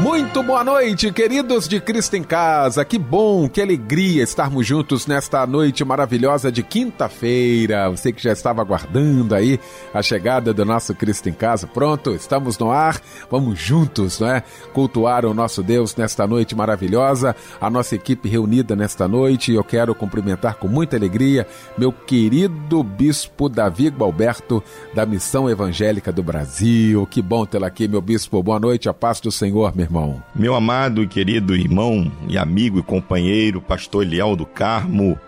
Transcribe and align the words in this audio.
Muito 0.00 0.42
boa 0.42 0.64
noite, 0.64 1.12
queridos 1.12 1.68
de 1.68 1.80
Cristo 1.80 2.16
em 2.16 2.24
Casa. 2.24 2.84
Que 2.84 2.98
bom, 2.98 3.48
que 3.48 3.60
alegria 3.60 4.22
estarmos 4.22 4.66
juntos 4.66 5.06
nesta 5.06 5.46
noite 5.46 5.84
maravilhosa 5.84 6.50
de 6.50 6.62
quinta-feira. 6.62 7.88
Você 7.90 8.10
que 8.12 8.22
já 8.22 8.32
estava 8.32 8.62
aguardando 8.62 9.34
aí 9.34 9.60
a 9.92 10.02
chegada 10.02 10.52
do 10.52 10.64
nosso 10.64 10.94
Cristo 10.94 11.28
em 11.28 11.32
Casa. 11.32 11.66
Pronto, 11.66 12.10
estamos 12.14 12.58
no 12.58 12.70
ar. 12.70 13.00
Vamos 13.30 13.58
juntos, 13.60 14.18
não 14.18 14.28
é? 14.28 14.42
Cultuar 14.72 15.24
o 15.24 15.34
nosso 15.34 15.62
Deus 15.62 15.94
nesta 15.94 16.26
noite 16.26 16.56
maravilhosa. 16.56 17.36
A 17.60 17.70
nossa 17.70 17.94
equipe 17.94 18.28
reunida 18.28 18.74
nesta 18.74 19.06
noite. 19.06 19.52
Eu 19.52 19.62
quero 19.62 19.94
cumprimentar 19.94 20.56
com 20.56 20.66
muita 20.66 20.96
alegria 20.96 21.46
meu 21.76 21.92
querido 21.92 22.82
bispo 22.82 23.48
Davi 23.48 23.88
Gualberto 23.88 24.62
da 24.94 25.06
Missão 25.06 25.48
Evangélica 25.48 26.10
do 26.10 26.22
Brasil. 26.22 27.06
Que 27.06 27.22
bom 27.22 27.46
tê-lo 27.46 27.66
aqui, 27.66 27.86
meu 27.86 28.00
bispo. 28.00 28.42
Boa 28.42 28.58
noite, 28.58 28.88
a 28.88 28.94
paz 28.94 29.20
do 29.20 29.30
Senhor, 29.30 29.74
meu 29.76 29.81
irmão? 29.82 30.22
Meu 30.34 30.54
amado 30.54 31.02
e 31.02 31.06
querido 31.06 31.54
irmão 31.54 32.10
e 32.28 32.38
amigo 32.38 32.78
e 32.78 32.82
companheiro, 32.82 33.60
pastor 33.60 34.04
Eliel 34.04 34.36
do 34.36 34.46
Carmo, 34.46 35.18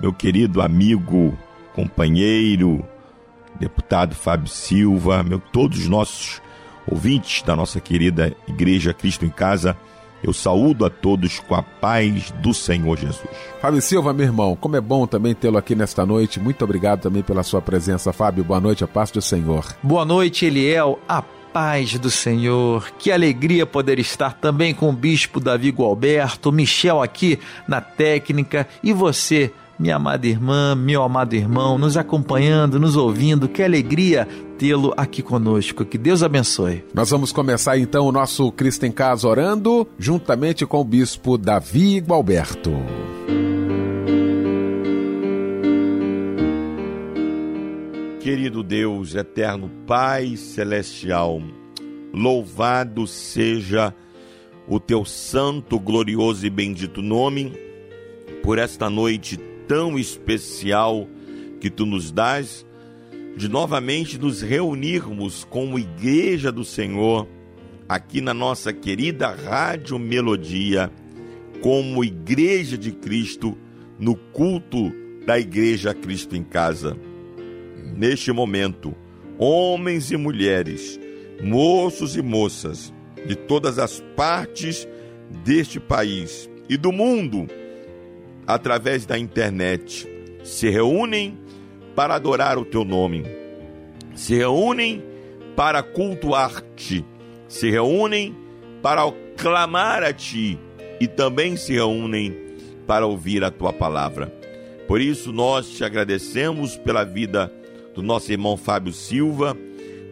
meu 0.00 0.12
querido 0.12 0.62
amigo, 0.62 1.36
companheiro, 1.74 2.84
deputado 3.58 4.14
Fábio 4.14 4.48
Silva, 4.48 5.22
meu, 5.22 5.38
todos 5.38 5.80
os 5.80 5.88
nossos 5.88 6.40
ouvintes 6.86 7.42
da 7.42 7.54
nossa 7.54 7.80
querida 7.80 8.34
Igreja 8.46 8.94
Cristo 8.94 9.24
em 9.24 9.30
Casa, 9.30 9.76
eu 10.22 10.32
saúdo 10.32 10.84
a 10.84 10.90
todos 10.90 11.38
com 11.38 11.54
a 11.54 11.62
paz 11.62 12.30
do 12.42 12.52
Senhor 12.52 12.98
Jesus. 12.98 13.28
Fábio 13.60 13.80
Silva, 13.80 14.12
meu 14.12 14.26
irmão, 14.26 14.56
como 14.56 14.74
é 14.74 14.80
bom 14.80 15.06
também 15.06 15.34
tê-lo 15.34 15.58
aqui 15.58 15.74
nesta 15.74 16.04
noite. 16.04 16.40
Muito 16.40 16.64
obrigado 16.64 17.02
também 17.02 17.22
pela 17.22 17.44
sua 17.44 17.62
presença, 17.62 18.12
Fábio. 18.12 18.42
Boa 18.42 18.60
noite, 18.60 18.82
a 18.82 18.88
paz 18.88 19.10
do 19.10 19.22
Senhor. 19.22 19.64
Boa 19.82 20.04
noite, 20.04 20.46
Eliel. 20.46 20.98
A 21.08 21.22
paz 21.52 21.98
do 21.98 22.10
Senhor. 22.10 22.90
Que 22.98 23.10
alegria 23.10 23.66
poder 23.66 23.98
estar 23.98 24.34
também 24.34 24.74
com 24.74 24.88
o 24.88 24.92
bispo 24.92 25.40
Davi 25.40 25.70
Gualberto, 25.70 26.52
Michel 26.52 27.02
aqui 27.02 27.38
na 27.66 27.80
técnica 27.80 28.66
e 28.82 28.92
você, 28.92 29.52
minha 29.78 29.96
amada 29.96 30.26
irmã, 30.26 30.74
meu 30.74 31.02
amado 31.02 31.34
irmão, 31.34 31.78
nos 31.78 31.96
acompanhando, 31.96 32.78
nos 32.78 32.96
ouvindo. 32.96 33.48
Que 33.48 33.62
alegria 33.62 34.28
tê-lo 34.58 34.92
aqui 34.96 35.22
conosco. 35.22 35.84
Que 35.84 35.96
Deus 35.96 36.22
abençoe. 36.22 36.84
Nós 36.92 37.10
vamos 37.10 37.32
começar 37.32 37.78
então 37.78 38.06
o 38.06 38.12
nosso 38.12 38.50
Cristo 38.52 38.86
em 38.86 38.92
Casa 38.92 39.26
orando, 39.26 39.86
juntamente 39.98 40.66
com 40.66 40.80
o 40.80 40.84
bispo 40.84 41.38
Davi 41.38 42.00
Gualberto. 42.00 42.72
Querido 48.28 48.62
Deus, 48.62 49.14
eterno 49.14 49.70
Pai 49.86 50.36
celestial, 50.36 51.40
louvado 52.12 53.06
seja 53.06 53.94
o 54.68 54.78
teu 54.78 55.02
santo, 55.02 55.80
glorioso 55.80 56.44
e 56.44 56.50
bendito 56.50 57.00
nome 57.00 57.54
por 58.42 58.58
esta 58.58 58.90
noite 58.90 59.38
tão 59.66 59.98
especial 59.98 61.08
que 61.58 61.70
tu 61.70 61.86
nos 61.86 62.12
dás 62.12 62.66
de 63.34 63.48
novamente 63.48 64.18
nos 64.18 64.42
reunirmos 64.42 65.44
como 65.44 65.78
igreja 65.78 66.52
do 66.52 66.66
Senhor 66.66 67.26
aqui 67.88 68.20
na 68.20 68.34
nossa 68.34 68.74
querida 68.74 69.30
Rádio 69.30 69.98
Melodia, 69.98 70.92
como 71.62 72.04
igreja 72.04 72.76
de 72.76 72.92
Cristo 72.92 73.56
no 73.98 74.14
culto 74.14 74.92
da 75.24 75.38
igreja 75.38 75.94
Cristo 75.94 76.36
em 76.36 76.42
casa 76.44 76.94
neste 77.98 78.30
momento, 78.30 78.94
homens 79.36 80.12
e 80.12 80.16
mulheres, 80.16 80.98
moços 81.42 82.16
e 82.16 82.22
moças 82.22 82.94
de 83.26 83.34
todas 83.34 83.76
as 83.76 84.00
partes 84.14 84.86
deste 85.44 85.80
país 85.80 86.48
e 86.68 86.76
do 86.76 86.92
mundo, 86.92 87.48
através 88.46 89.04
da 89.04 89.18
internet, 89.18 90.08
se 90.44 90.70
reúnem 90.70 91.36
para 91.96 92.14
adorar 92.14 92.56
o 92.56 92.64
teu 92.64 92.84
nome, 92.84 93.24
se 94.14 94.36
reúnem 94.36 95.02
para 95.56 95.82
cultuar-te, 95.82 97.04
se 97.48 97.68
reúnem 97.68 98.34
para 98.80 99.12
clamar 99.36 100.04
a 100.04 100.12
ti 100.12 100.56
e 101.00 101.08
também 101.08 101.56
se 101.56 101.72
reúnem 101.72 102.32
para 102.86 103.06
ouvir 103.06 103.42
a 103.42 103.50
tua 103.50 103.72
palavra. 103.72 104.32
Por 104.86 105.00
isso 105.00 105.32
nós 105.32 105.68
te 105.68 105.84
agradecemos 105.84 106.76
pela 106.76 107.04
vida 107.04 107.52
do 107.98 108.02
nosso 108.04 108.30
irmão 108.30 108.56
Fábio 108.56 108.92
Silva, 108.92 109.56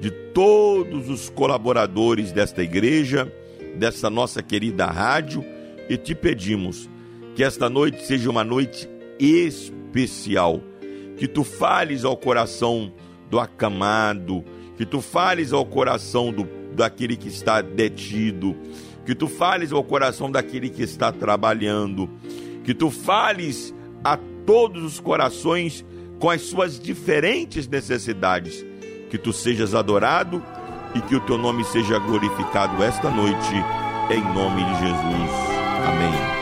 de 0.01 0.11
todos 0.11 1.09
os 1.09 1.31
colaboradores 1.31 2.33
desta 2.33 2.61
igreja, 2.61 3.33
dessa 3.77 4.11
nossa 4.11 4.43
querida 4.43 4.87
rádio, 4.87 5.45
e 5.89 5.97
te 5.97 6.13
pedimos 6.13 6.91
que 7.37 7.45
esta 7.45 7.71
noite 7.71 8.05
seja 8.05 8.29
uma 8.29 8.43
noite 8.43 8.89
especial, 9.21 10.61
que 11.17 11.29
tu 11.29 11.45
fales 11.45 12.05
ao 12.05 12.17
coração 12.17 12.93
do 13.31 13.39
acamado, 13.39 14.45
que 14.77 14.85
tu 14.85 15.01
fales 15.01 15.53
ao 15.53 15.65
coração 15.65 16.33
do, 16.33 16.43
daquele 16.75 17.17
que 17.17 17.29
está 17.29 17.63
detido, 17.63 18.57
que 19.05 19.15
tu 19.15 19.29
fales 19.29 19.71
ao 19.71 19.85
coração 19.85 20.29
daquele 20.29 20.71
que 20.71 20.83
está 20.83 21.13
trabalhando, 21.13 22.11
que 22.65 22.75
tu 22.75 22.91
fales 22.91 23.73
a 24.03 24.19
todos 24.45 24.83
os 24.83 24.99
corações 24.99 25.85
com 26.19 26.31
as 26.31 26.43
suas 26.43 26.79
diferentes 26.79 27.69
necessidades. 27.69 28.65
Que 29.11 29.19
tu 29.19 29.33
sejas 29.33 29.75
adorado 29.75 30.43
e 30.95 31.01
que 31.01 31.15
o 31.15 31.21
teu 31.21 31.39
nome 31.39 31.65
seja 31.65 31.99
glorificado 31.99 32.83
esta 32.83 33.11
noite, 33.11 33.55
em 34.11 34.21
nome 34.35 34.65
de 34.65 34.75
Jesus. 34.81 35.31
Amém. 35.89 36.37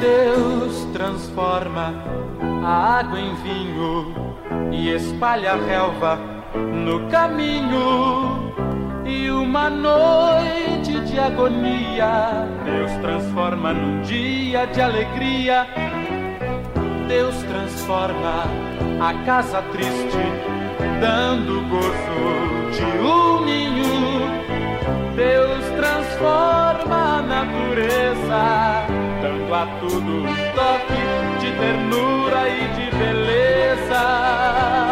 Deus 0.00 0.84
transforma 0.92 1.94
a 2.62 2.98
água 2.98 3.20
em 3.20 3.34
vinho 3.36 4.14
e 4.72 4.90
espalha 4.90 5.52
a 5.52 5.56
relva 5.56 6.18
no 6.54 7.08
caminho 7.08 8.52
e 9.06 9.30
uma 9.30 9.70
noite 9.70 10.79
de 11.10 11.18
agonia, 11.18 12.46
Deus 12.64 12.92
transforma 13.02 13.72
num 13.72 14.00
dia 14.02 14.66
de 14.66 14.80
alegria. 14.80 15.66
Deus 17.08 17.34
transforma 17.42 18.44
a 19.00 19.24
casa 19.24 19.60
triste, 19.72 20.22
dando 21.00 21.68
gozo 21.68 22.70
de 22.72 22.84
um 23.04 23.44
ninho. 23.44 24.30
Deus 25.16 25.64
transforma 25.76 27.18
a 27.18 27.22
natureza, 27.22 28.86
dando 29.20 29.54
a 29.54 29.66
tudo 29.80 30.12
um 30.18 30.34
toque 30.54 31.02
de 31.40 31.50
ternura 31.58 32.48
e 32.48 32.68
de 32.74 32.96
beleza. 32.96 34.89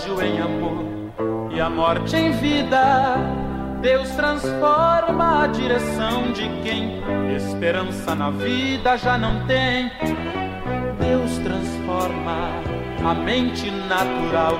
Ódio 0.00 0.22
em 0.22 0.40
amor 0.40 1.50
e 1.52 1.60
a 1.60 1.68
morte 1.68 2.16
em 2.16 2.32
vida. 2.32 3.16
Deus 3.82 4.08
transforma 4.10 5.44
a 5.44 5.46
direção 5.46 6.32
de 6.32 6.48
quem 6.62 7.02
esperança 7.36 8.14
na 8.14 8.30
vida 8.30 8.96
já 8.96 9.18
não 9.18 9.46
tem. 9.46 9.90
Deus 10.98 11.38
transforma 11.38 12.48
a 13.04 13.14
mente 13.14 13.70
natural, 13.70 14.58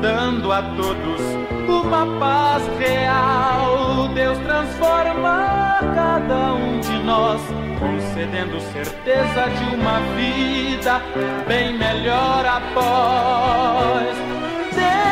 dando 0.00 0.52
a 0.52 0.62
todos 0.62 1.20
uma 1.68 2.18
paz 2.20 2.62
real. 2.78 4.08
Deus 4.14 4.38
transforma 4.38 5.78
cada 5.94 6.54
um 6.54 6.80
de 6.80 6.98
nós 7.04 7.40
concedendo 7.78 8.60
certeza 8.72 9.48
de 9.50 9.74
uma 9.74 10.00
vida 10.16 11.00
bem 11.46 11.76
melhor 11.76 12.46
após. 12.46 14.35
Deus 14.76 15.05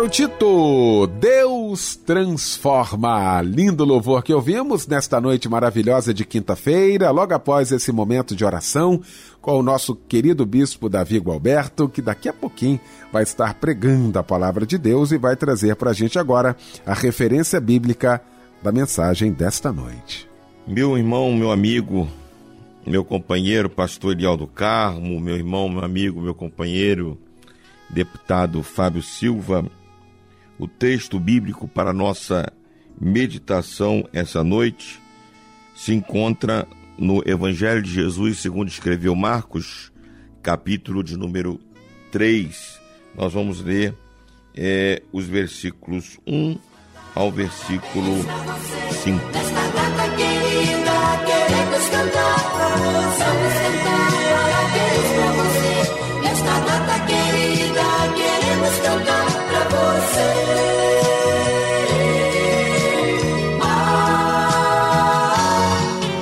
Álvaro 0.00 0.08
Tito, 0.08 1.06
Deus 1.20 1.94
transforma. 1.94 3.42
Lindo 3.42 3.84
louvor 3.84 4.22
que 4.22 4.32
ouvimos 4.32 4.86
nesta 4.86 5.20
noite 5.20 5.46
maravilhosa 5.46 6.14
de 6.14 6.24
quinta-feira, 6.24 7.10
logo 7.10 7.34
após 7.34 7.70
esse 7.70 7.92
momento 7.92 8.34
de 8.34 8.42
oração, 8.42 9.02
com 9.42 9.58
o 9.58 9.62
nosso 9.62 9.94
querido 9.94 10.46
bispo 10.46 10.88
Davi 10.88 11.18
Gualberto, 11.18 11.86
que 11.86 12.00
daqui 12.00 12.30
a 12.30 12.32
pouquinho 12.32 12.80
vai 13.12 13.24
estar 13.24 13.52
pregando 13.52 14.18
a 14.18 14.22
palavra 14.22 14.64
de 14.64 14.78
Deus 14.78 15.12
e 15.12 15.18
vai 15.18 15.36
trazer 15.36 15.76
para 15.76 15.90
a 15.90 15.94
gente 15.94 16.18
agora 16.18 16.56
a 16.86 16.94
referência 16.94 17.60
bíblica 17.60 18.22
da 18.62 18.72
mensagem 18.72 19.30
desta 19.30 19.70
noite. 19.70 20.26
Meu 20.66 20.96
irmão, 20.96 21.30
meu 21.34 21.52
amigo, 21.52 22.08
meu 22.86 23.04
companheiro, 23.04 23.68
pastor 23.68 24.12
Eliel 24.12 24.38
do 24.38 24.46
Carmo, 24.46 25.20
meu 25.20 25.36
irmão, 25.36 25.68
meu 25.68 25.84
amigo, 25.84 26.22
meu 26.22 26.34
companheiro, 26.34 27.18
deputado 27.90 28.62
Fábio 28.62 29.02
Silva, 29.02 29.62
o 30.60 30.68
texto 30.68 31.18
bíblico 31.18 31.66
para 31.66 31.90
nossa 31.90 32.52
meditação 33.00 34.06
essa 34.12 34.44
noite 34.44 35.00
se 35.74 35.94
encontra 35.94 36.68
no 36.98 37.22
Evangelho 37.26 37.80
de 37.80 37.90
Jesus, 37.90 38.40
segundo 38.40 38.68
escreveu 38.68 39.16
Marcos, 39.16 39.90
capítulo 40.42 41.02
de 41.02 41.16
número 41.16 41.58
3. 42.12 42.78
Nós 43.16 43.32
vamos 43.32 43.62
ler 43.62 43.94
eh, 44.54 45.02
os 45.10 45.24
versículos 45.24 46.18
1 46.26 46.58
ao 47.14 47.32
versículo 47.32 48.18
5. 49.02 49.49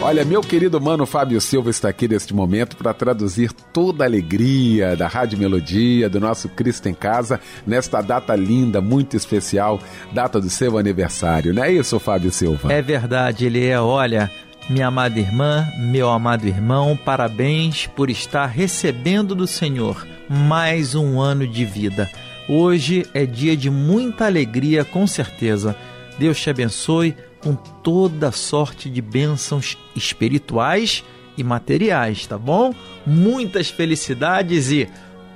Olha, 0.09 0.25
meu 0.25 0.41
querido 0.41 0.81
mano 0.81 1.05
Fábio 1.05 1.39
Silva 1.39 1.69
está 1.69 1.91
aqui 1.91 2.09
neste 2.09 2.33
momento 2.33 2.79
para 2.79 2.95
traduzir 2.95 3.53
toda 3.53 4.05
a 4.05 4.07
alegria 4.07 4.97
da 4.97 5.07
Rádio 5.07 5.39
Melodia, 5.39 6.09
do 6.09 6.19
nosso 6.19 6.49
Cristo 6.49 6.89
em 6.89 6.95
Casa, 6.95 7.39
nesta 7.67 8.01
data 8.01 8.35
linda, 8.35 8.81
muito 8.81 9.19
especial, 9.19 9.79
data 10.11 10.41
do 10.41 10.49
seu 10.49 10.79
aniversário. 10.79 11.53
Não 11.53 11.63
é 11.63 11.71
isso, 11.71 12.01
Fábio 12.01 12.33
Silva? 12.33 12.73
É 12.73 12.81
verdade, 12.81 13.45
ele 13.45 13.67
é. 13.67 13.79
Olha, 13.79 14.31
minha 14.71 14.87
amada 14.87 15.21
irmã, 15.21 15.67
meu 15.79 16.09
amado 16.09 16.49
irmão, 16.49 16.97
parabéns 16.97 17.87
por 17.87 18.09
estar 18.09 18.47
recebendo 18.47 19.35
do 19.35 19.47
Senhor 19.47 20.07
mais 20.27 20.95
um 20.95 21.21
ano 21.21 21.47
de 21.47 21.67
vida. 21.67 22.11
Hoje 22.49 23.05
é 23.13 23.27
dia 23.27 23.55
de 23.55 23.69
muita 23.69 24.25
alegria, 24.25 24.87
com 24.87 25.07
certeza. 25.07 25.77
Deus 26.19 26.41
te 26.41 26.49
abençoe 26.49 27.15
com 27.41 27.55
toda 27.55 28.33
sorte 28.33 28.91
de 28.91 29.01
bênçãos 29.01 29.79
espirituais 29.95 31.05
e 31.37 31.45
materiais, 31.45 32.27
tá 32.27 32.37
bom? 32.37 32.75
Muitas 33.07 33.69
felicidades 33.69 34.71
e 34.71 34.89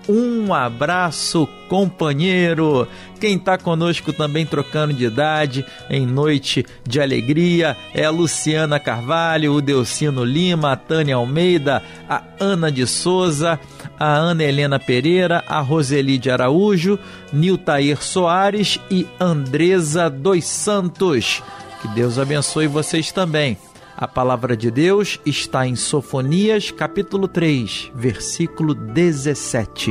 um 0.08 0.52
abraço, 0.52 1.48
companheiro. 1.68 2.88
Quem 3.20 3.36
está 3.36 3.56
conosco 3.56 4.12
também 4.12 4.44
trocando 4.44 4.92
de 4.92 5.04
idade 5.04 5.64
em 5.88 6.04
noite 6.04 6.66
de 6.86 7.00
alegria 7.00 7.76
é 7.94 8.04
a 8.04 8.10
Luciana 8.10 8.80
Carvalho, 8.80 9.54
o 9.54 9.62
Delcino 9.62 10.24
Lima, 10.24 10.72
a 10.72 10.76
Tânia 10.76 11.14
Almeida, 11.14 11.82
a 12.08 12.24
Ana 12.40 12.70
de 12.70 12.84
Souza, 12.86 13.60
a 13.98 14.12
Ana 14.12 14.42
Helena 14.42 14.78
Pereira, 14.78 15.44
a 15.46 15.60
Roseli 15.60 16.18
de 16.18 16.30
Araújo, 16.30 16.98
Niltair 17.32 18.02
Soares 18.02 18.80
e 18.90 19.06
Andresa 19.20 20.10
dos 20.10 20.44
Santos. 20.44 21.42
Que 21.82 21.88
Deus 21.88 22.16
abençoe 22.16 22.68
vocês 22.68 23.10
também. 23.10 23.58
A 23.96 24.06
palavra 24.06 24.56
de 24.56 24.70
Deus 24.70 25.20
está 25.26 25.66
em 25.66 25.74
Sofonias, 25.74 26.70
capítulo 26.70 27.26
3, 27.26 27.90
versículo 27.92 28.72
17. 28.72 29.90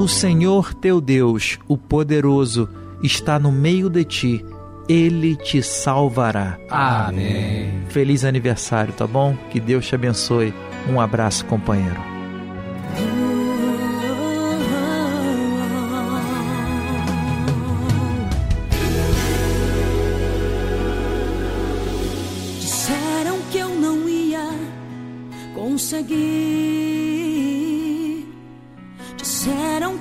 O 0.00 0.08
Senhor 0.08 0.74
teu 0.74 1.00
Deus, 1.00 1.60
o 1.68 1.78
poderoso, 1.78 2.68
está 3.02 3.38
no 3.38 3.52
meio 3.52 3.88
de 3.88 4.04
ti. 4.04 4.44
Ele 4.88 5.36
te 5.36 5.62
salvará. 5.62 6.58
Amém. 6.68 7.84
Feliz 7.88 8.24
aniversário, 8.24 8.92
tá 8.92 9.06
bom? 9.06 9.36
Que 9.50 9.60
Deus 9.60 9.86
te 9.86 9.94
abençoe. 9.94 10.52
Um 10.90 11.00
abraço, 11.00 11.44
companheiro. 11.46 12.13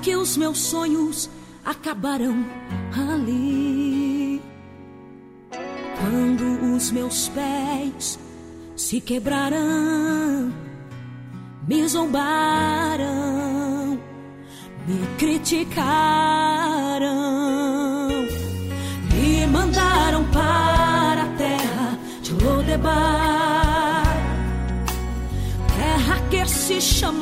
Que 0.02 0.16
os 0.18 0.36
meus 0.36 0.58
sonhos 0.58 1.30
acabarão 1.64 2.46
ali. 2.92 4.42
Quando 5.98 6.76
os 6.76 6.92
meus 6.92 7.30
pés 7.30 8.20
se 8.76 9.00
quebraram, 9.00 10.52
me 11.66 11.88
zombaram, 11.88 13.08
me 14.86 15.08
criticaram, 15.18 15.80
me 19.14 19.48
mandaram 19.48 20.26
para 20.32 21.24
a 21.24 21.28
terra 21.38 21.98
de 22.22 22.34
Lodebar, 22.34 24.04
terra 25.78 26.20
que 26.30 26.46
se 26.46 26.82
chamava 26.82 27.13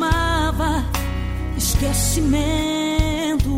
esquecimento. 1.82 3.50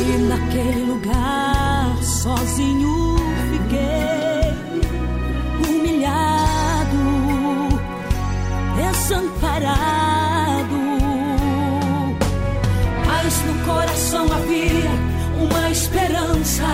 E 0.00 0.18
naquele 0.28 0.84
lugar 0.84 1.96
sozinho 2.02 3.16
fiquei, 3.52 4.52
humilhado, 5.64 7.04
desamparado. 8.76 9.76
Mas 13.06 13.42
no 13.44 13.54
coração 13.64 14.26
havia 14.32 14.90
uma 15.40 15.70
esperança, 15.70 16.66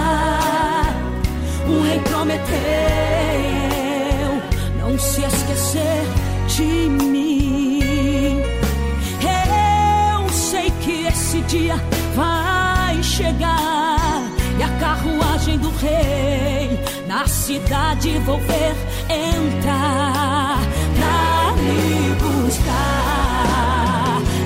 um 1.68 1.82
rei 1.82 2.00
prometeu 2.00 2.52
não 4.78 4.98
se 4.98 5.22
esquecer 5.22 6.02
de 6.48 6.88
mim. 6.88 7.21
Dia 11.52 11.76
vai 12.14 13.02
chegar. 13.02 14.22
E 14.58 14.62
a 14.62 14.68
carruagem 14.80 15.58
do 15.58 15.68
rei 15.76 16.80
na 17.06 17.26
cidade 17.26 18.18
vou 18.20 18.38
ver 18.38 18.74
entrar. 19.10 20.58
Pra 20.96 21.52
me 21.60 22.14
buscar. 22.22 22.72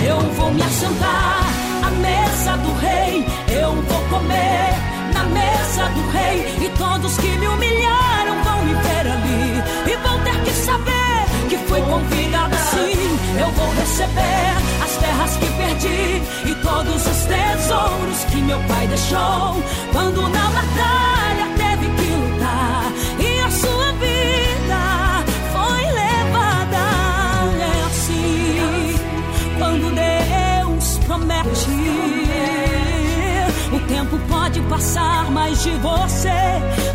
Eu 0.05 0.19
vou 0.35 0.51
me 0.53 0.63
assentar 0.63 1.45
à 1.87 1.91
mesa 1.91 2.57
do 2.57 2.73
rei, 2.75 3.25
eu 3.57 3.73
vou 3.73 4.03
comer 4.11 4.75
na 5.15 5.25
mesa 5.27 5.85
do 5.95 6.11
rei. 6.11 6.67
E 6.67 6.69
todos 6.77 7.17
que 7.19 7.29
me 7.39 7.47
humilharam 7.47 8.43
vão 8.43 8.65
me 8.65 8.75
ver 8.75 9.07
ali. 9.15 9.93
E 9.93 9.97
vão 9.97 10.19
ter 10.25 10.43
que 10.45 10.51
saber 10.51 10.96
que 11.57 11.69
fui 11.69 11.81
convidado 11.83 12.55
sim. 12.57 13.19
Eu 13.39 13.51
vou 13.53 13.71
receber 13.75 14.55
as 14.85 14.97
terras 14.97 15.37
que 15.37 15.47
perdi 15.47 16.23
e 16.51 16.55
todos 16.63 17.07
os 17.07 17.25
tesouros 17.25 18.25
que 18.31 18.37
meu 18.37 18.59
pai 18.61 18.87
deixou 18.87 19.63
quando 19.93 20.23
na 20.29 20.51
batalha 20.51 21.47
teve 21.57 21.87
que 21.97 22.11
lutar 22.11 22.93
e 23.19 23.41
a 23.41 23.51
sua 23.51 23.93
vida 23.93 25.25
foi 25.53 25.83
levada. 26.03 26.85
É 27.61 27.85
assim 27.87 28.95
quando 29.59 29.95
Deus 29.95 30.99
promete. 31.07 31.71
O 33.73 33.81
tempo 33.89 34.19
pode 34.29 34.61
passar, 34.63 35.31
mas 35.31 35.63
de 35.63 35.71
você 35.77 36.31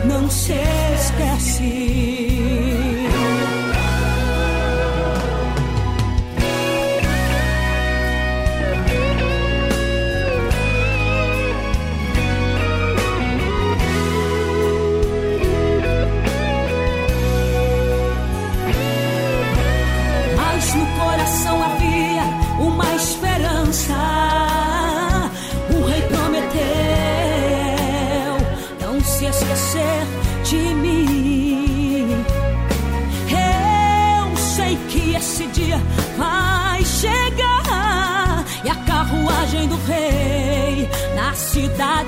não 0.06 0.30
se 0.30 0.54
esquece. 0.54 2.21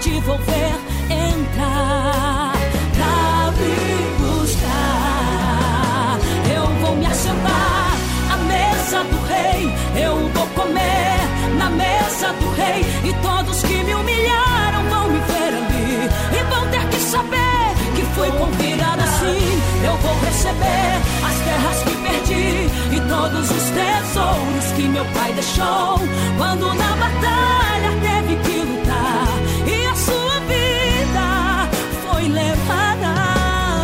Cidade 0.03 0.19
vou 0.19 0.37
ver 0.39 0.75
entrar 1.09 2.51
pra 2.93 3.51
me 3.57 3.75
buscar. 4.19 6.19
Eu 6.53 6.65
vou 6.81 6.93
me 6.97 7.05
assentar 7.05 7.95
à 8.31 8.37
mesa 8.37 9.03
do 9.03 9.19
rei, 9.25 9.73
eu 10.03 10.29
vou 10.29 10.47
comer 10.47 11.19
na 11.57 11.69
mesa 11.69 12.33
do 12.33 12.49
rei 12.51 12.85
e 13.05 13.13
todos 13.21 13.63
que 13.63 13.81
me 13.83 13.95
humilharam 13.95 14.83
vão 14.89 15.07
me 15.09 15.19
ver 15.19 15.53
ali 15.55 16.09
e 16.37 16.43
vão 16.53 16.67
ter 16.69 16.85
que 16.89 16.99
saber 16.99 17.73
que 17.95 18.01
fui 18.13 18.29
convidado 18.31 19.01
assim. 19.01 19.61
Eu 19.85 19.95
vou 19.97 20.15
receber 20.25 21.01
as 21.27 21.35
terras 21.45 21.83
que 21.83 21.95
perdi 21.97 22.69
e 22.95 22.97
todos 23.07 23.51
os 23.51 23.69
tesouros 23.69 24.71
que 24.75 24.83
meu 24.83 25.05
pai 25.05 25.33
deixou 25.33 25.99
quando 26.37 26.73
na 26.73 26.95
batalha 26.95 27.91
teve 28.01 28.35
que 28.43 28.59
lutar 28.59 29.27
e 29.67 29.85
a 29.85 29.95
sua 29.95 30.39
vida 30.41 31.69
foi 32.03 32.27
levada. 32.27 33.13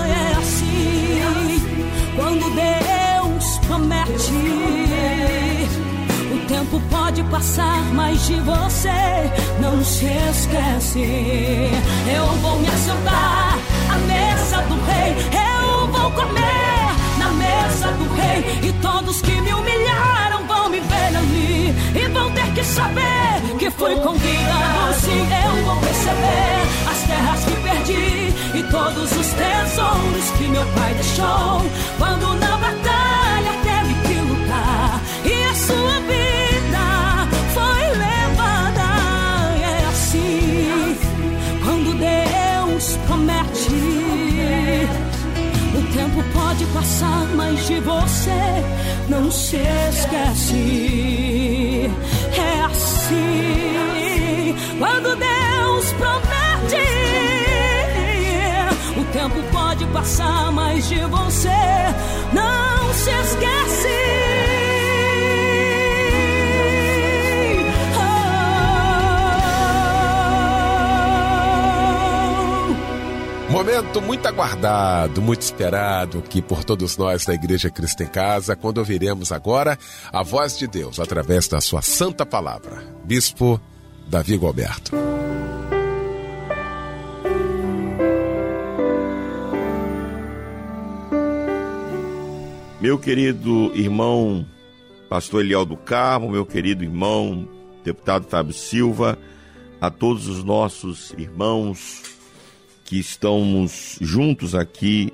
É 0.08 0.36
assim 0.38 1.62
quando 2.16 2.54
Deus 2.54 3.60
promete. 3.68 4.34
O 6.34 6.48
tempo 6.48 6.82
pode 6.90 7.24
passar, 7.24 7.84
mas 7.94 8.26
de 8.26 8.36
você 8.36 9.32
não 9.62 9.84
se 9.84 10.06
esquece. 10.06 11.70
Eu 12.14 12.26
vou 12.42 12.60
me 12.60 12.68
assentar 12.68 13.58
à 13.90 13.98
mesa 14.08 14.62
do 14.64 14.76
rei, 14.86 15.16
eu 15.34 15.88
vou 15.88 16.12
comer 16.12 16.96
na 17.18 17.30
mesa 17.32 17.92
do 17.94 18.14
rei. 18.16 18.70
E 18.70 18.74
todos 18.82 19.22
que 19.22 19.40
me 19.42 19.54
humilharam 19.54 20.46
vão 20.48 20.70
me 20.70 20.80
ver 20.80 21.16
ali 21.18 22.09
que 22.52 22.64
saber 22.64 23.42
que 23.58 23.70
fui 23.72 23.96
convidado. 23.96 24.94
Sim, 25.00 25.28
eu 25.46 25.66
vou 25.66 25.80
receber 25.80 26.62
as 26.90 27.04
terras 27.04 27.44
que 27.46 27.56
perdi 27.62 28.34
e 28.58 28.64
todos 28.72 29.12
os 29.12 29.28
tesouros 29.34 30.32
que 30.38 30.48
meu 30.48 30.66
pai 30.68 30.94
deixou 30.94 31.62
quando 31.98 32.36
na 32.40 32.58
batalha 32.58 33.54
teve 33.64 33.94
que 34.08 34.14
lutar 34.22 35.02
e 35.26 35.44
a 35.44 35.54
sua 35.54 36.00
vida 36.02 37.28
foi 37.54 37.82
levada. 37.98 38.88
É 39.62 39.86
assim 39.90 40.98
quando 41.64 41.94
Deus 41.98 42.98
promete. 43.08 43.80
O 45.76 45.82
tempo 45.94 46.24
pode 46.34 46.66
passar, 46.68 47.28
mas 47.36 47.68
de 47.68 47.80
você 47.82 48.64
não 49.08 49.32
se 49.32 49.58
esquece. 49.90 51.10
Quando 54.80 55.16
Deus 55.16 55.92
promete. 55.92 56.40
O 58.98 59.06
tempo 59.12 59.44
pode 59.52 59.86
passar, 59.88 60.52
mas 60.54 60.88
de 60.88 61.00
você 61.02 61.50
não 62.34 62.94
se 62.94 63.10
esquece. 63.12 64.00
Momento 73.50 74.02
muito 74.02 74.26
aguardado, 74.26 75.22
muito 75.22 75.42
esperado 75.42 76.20
aqui 76.20 76.42
por 76.42 76.64
todos 76.64 76.96
nós 76.96 77.26
da 77.26 77.34
Igreja 77.34 77.70
Cristo 77.70 78.04
em 78.04 78.08
Casa, 78.08 78.56
quando 78.56 78.78
ouviremos 78.78 79.34
agora 79.34 79.78
a 80.14 80.24
voz 80.24 80.58
de 80.58 80.68
Deus 80.68 81.00
através 81.00 81.48
da 81.50 81.60
sua 81.60 81.82
santa 81.82 82.26
palavra. 82.26 82.82
Bispo 83.04 83.60
Davi 84.10 84.36
Gualberto. 84.38 84.92
Meu 92.82 92.98
querido 92.98 93.72
irmão 93.76 94.48
pastor 95.08 95.46
Eliel 95.46 95.64
do 95.64 95.78
Carmo, 95.78 96.32
meu 96.32 96.44
querido 96.44 96.84
irmão 96.84 97.48
deputado 97.84 98.26
Fábio 98.28 98.54
Silva, 98.54 99.18
a 99.80 99.92
todos 99.92 100.28
os 100.28 100.44
nossos 100.44 101.14
irmãos 101.18 102.02
que 102.86 103.00
estamos 103.00 103.98
juntos 104.02 104.56
aqui 104.56 105.14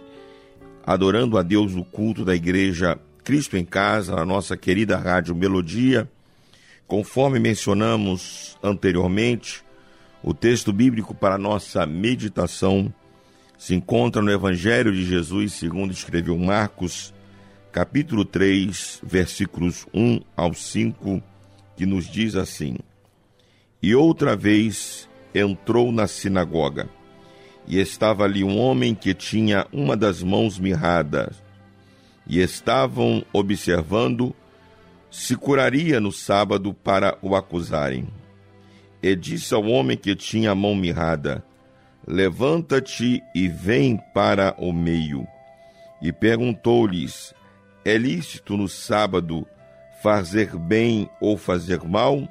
adorando 0.86 1.38
a 1.38 1.44
Deus 1.44 1.76
no 1.76 1.84
culto 1.84 2.24
da 2.24 2.34
igreja 2.34 2.98
Cristo 3.26 3.58
em 3.58 3.66
Casa, 3.66 4.16
a 4.16 4.26
nossa 4.26 4.56
querida 4.56 4.96
Rádio 4.96 5.36
Melodia. 5.36 6.10
Conforme 6.88 7.40
mencionamos 7.40 8.58
anteriormente, 8.62 9.64
o 10.22 10.36
texto 10.36 10.72
bíblico 10.72 11.16
para 11.16 11.38
nossa 11.38 11.84
meditação 11.86 12.94
se 13.58 13.74
encontra 13.74 14.22
no 14.22 14.32
Evangelho 14.32 14.92
de 14.92 15.04
Jesus, 15.04 15.54
segundo 15.54 15.92
escreveu 15.92 16.38
Marcos, 16.38 17.12
capítulo 17.72 18.24
3, 18.24 19.02
versículos 19.04 19.88
1 19.94 20.22
ao 20.38 20.54
5, 20.54 21.24
que 21.76 21.88
nos 21.88 22.06
diz 22.06 22.36
assim: 22.36 22.78
E 23.82 23.96
outra 23.96 24.36
vez 24.36 25.10
entrou 25.34 25.92
na 25.92 26.06
sinagoga, 26.06 26.88
e 27.68 27.80
estava 27.80 28.26
ali 28.26 28.44
um 28.44 28.60
homem 28.60 28.94
que 28.94 29.16
tinha 29.16 29.66
uma 29.74 29.98
das 29.98 30.22
mãos 30.22 30.60
mirradas, 30.60 31.44
e 32.28 32.40
estavam 32.40 33.26
observando 33.34 34.36
se 35.16 35.34
curaria 35.34 36.02
no 36.02 36.12
sábado 36.12 36.74
para 36.74 37.18
o 37.22 37.38
acusarem. 37.38 38.06
E 39.02 39.16
disse 39.16 39.54
ao 39.54 39.64
homem 39.64 39.96
que 39.96 40.14
tinha 40.14 40.52
a 40.52 40.56
mão 40.56 40.76
mirrada: 40.76 41.42
Levanta-te 42.06 43.24
e 43.34 43.48
vem 43.48 43.98
para 44.14 44.54
o 44.58 44.74
meio. 44.74 45.26
E 46.02 46.12
perguntou-lhes: 46.12 47.34
É 47.86 47.98
lícito 47.98 48.58
no 48.58 48.68
sábado 48.68 49.48
fazer 50.04 50.54
bem 50.58 51.10
ou 51.22 51.38
fazer 51.38 51.82
mal? 51.86 52.28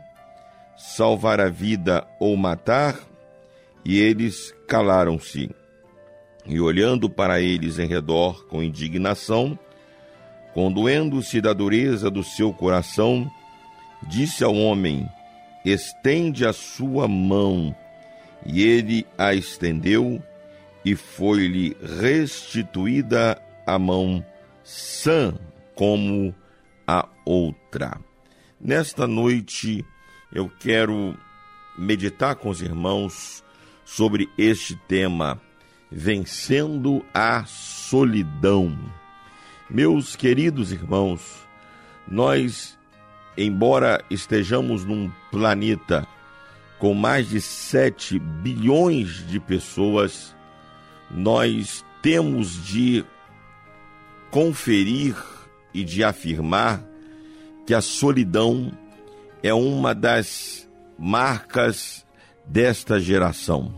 Salvar 0.77 1.41
a 1.41 1.49
vida 1.49 2.07
ou 2.21 2.37
matar? 2.37 2.99
E 3.83 3.99
eles 3.99 4.55
calaram-se. 4.69 5.51
E 6.45 6.61
olhando 6.61 7.09
para 7.09 7.41
eles 7.41 7.79
em 7.79 7.87
redor 7.87 8.47
com 8.47 8.63
indignação, 8.63 9.59
condoendo-se 10.55 11.41
da 11.41 11.53
dureza 11.53 12.09
do 12.09 12.23
seu 12.23 12.53
coração, 12.53 13.31
disse 14.07 14.45
ao 14.45 14.55
homem: 14.55 15.09
Estende 15.65 16.47
a 16.47 16.53
sua 16.53 17.09
mão. 17.09 17.75
E 18.47 18.63
ele 18.63 19.07
a 19.17 19.35
estendeu, 19.35 20.23
e 20.85 20.95
foi-lhe 20.95 21.75
restituída 22.01 23.41
a 23.67 23.79
mão 23.79 24.25
sã 24.63 25.35
como 25.75 26.35
a 26.87 27.09
outra. 27.25 27.99
Nesta 28.61 29.07
noite 29.07 29.85
eu 30.33 30.51
quero 30.61 31.17
meditar 31.79 32.37
com 32.37 32.51
os 32.51 32.61
irmãos 32.61 33.43
sobre 33.85 34.29
este 34.37 34.77
tema, 34.89 35.41
vencendo 35.91 37.05
a 37.15 37.45
solidão. 37.47 38.77
Meus 39.71 40.15
queridos 40.15 40.73
irmãos, 40.73 41.47
nós, 42.07 42.79
embora 43.37 44.05
estejamos 44.11 44.85
num 44.85 45.11
planeta 45.31 46.07
com 46.79 46.93
mais 46.93 47.31
de 47.31 47.41
7 47.41 48.19
bilhões 48.19 49.27
de 49.27 49.41
pessoas, 49.41 50.37
nós 51.11 51.83
temos 52.03 52.63
de 52.67 53.05
conferir 54.31 55.17
e 55.73 55.83
de 55.83 56.05
afirmar 56.05 56.85
que 57.67 57.73
a 57.73 57.81
solidão 57.81 58.71
é 59.43 59.55
uma 59.55 59.95
das 59.95 60.69
marcas 60.99 62.05
desta 62.45 63.01
geração. 63.01 63.75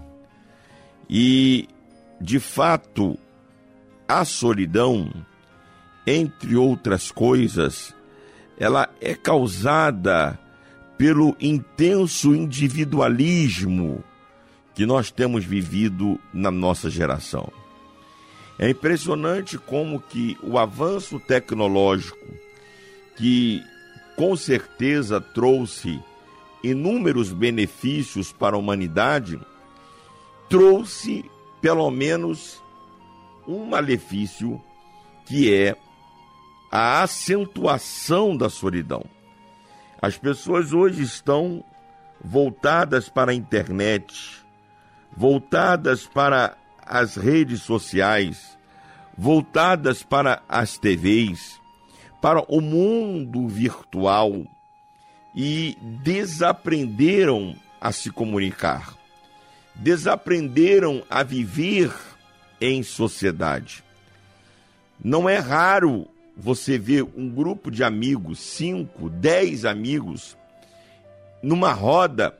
E, 1.08 1.68
de 2.20 2.40
fato, 2.40 3.16
a 4.08 4.24
solidão, 4.24 5.08
entre 6.06 6.56
outras 6.56 7.10
coisas, 7.10 7.94
ela 8.58 8.88
é 9.00 9.14
causada 9.14 10.38
pelo 10.96 11.36
intenso 11.40 12.34
individualismo 12.34 14.02
que 14.74 14.86
nós 14.86 15.10
temos 15.10 15.44
vivido 15.44 16.18
na 16.32 16.50
nossa 16.50 16.88
geração. 16.88 17.50
É 18.58 18.70
impressionante 18.70 19.58
como 19.58 20.00
que 20.00 20.38
o 20.42 20.58
avanço 20.58 21.18
tecnológico, 21.20 22.26
que 23.16 23.62
com 24.16 24.34
certeza 24.36 25.20
trouxe 25.20 26.00
inúmeros 26.62 27.32
benefícios 27.32 28.32
para 28.32 28.56
a 28.56 28.58
humanidade, 28.58 29.38
trouxe 30.48 31.24
pelo 31.60 31.90
menos 31.90 32.62
um 33.46 33.66
malefício 33.66 34.60
que 35.26 35.52
é 35.52 35.76
a 36.70 37.02
acentuação 37.02 38.36
da 38.36 38.48
solidão. 38.48 39.04
As 40.00 40.18
pessoas 40.18 40.72
hoje 40.72 41.02
estão 41.02 41.64
voltadas 42.22 43.08
para 43.08 43.32
a 43.32 43.34
internet, 43.34 44.44
voltadas 45.16 46.06
para 46.06 46.56
as 46.84 47.16
redes 47.16 47.62
sociais, 47.62 48.58
voltadas 49.16 50.02
para 50.02 50.42
as 50.48 50.78
TVs, 50.78 51.60
para 52.20 52.42
o 52.48 52.60
mundo 52.60 53.48
virtual 53.48 54.44
e 55.34 55.76
desaprenderam 56.02 57.54
a 57.80 57.92
se 57.92 58.10
comunicar 58.10 58.96
desaprenderam 59.78 61.04
a 61.08 61.22
viver 61.22 61.92
em 62.60 62.82
sociedade. 62.82 63.84
Não 65.02 65.28
é 65.28 65.38
raro 65.38 66.06
você 66.36 66.78
ver 66.78 67.02
um 67.16 67.28
grupo 67.28 67.70
de 67.70 67.82
amigos, 67.82 68.38
cinco, 68.38 69.08
dez 69.08 69.64
amigos, 69.64 70.36
numa 71.42 71.72
roda 71.72 72.36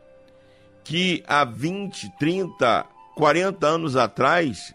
que 0.85 1.24
há 1.26 1.44
20, 1.44 2.12
30, 2.18 2.87
40 3.14 3.66
anos 3.66 3.96
atrás, 3.96 4.74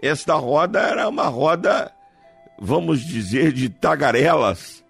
esta 0.00 0.34
roda 0.34 0.80
era 0.80 1.08
uma 1.08 1.28
roda, 1.28 1.92
vamos 2.58 3.00
dizer, 3.00 3.52
de 3.52 3.68
tagarelas, 3.68 4.82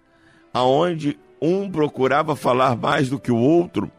aonde 0.53 1.19
um 1.41 1.69
procurava 1.69 2.35
falar 2.35 2.75
mais 2.75 3.09
do 3.09 3.19
que 3.19 3.31
o 3.31 3.37
outro 3.37 3.91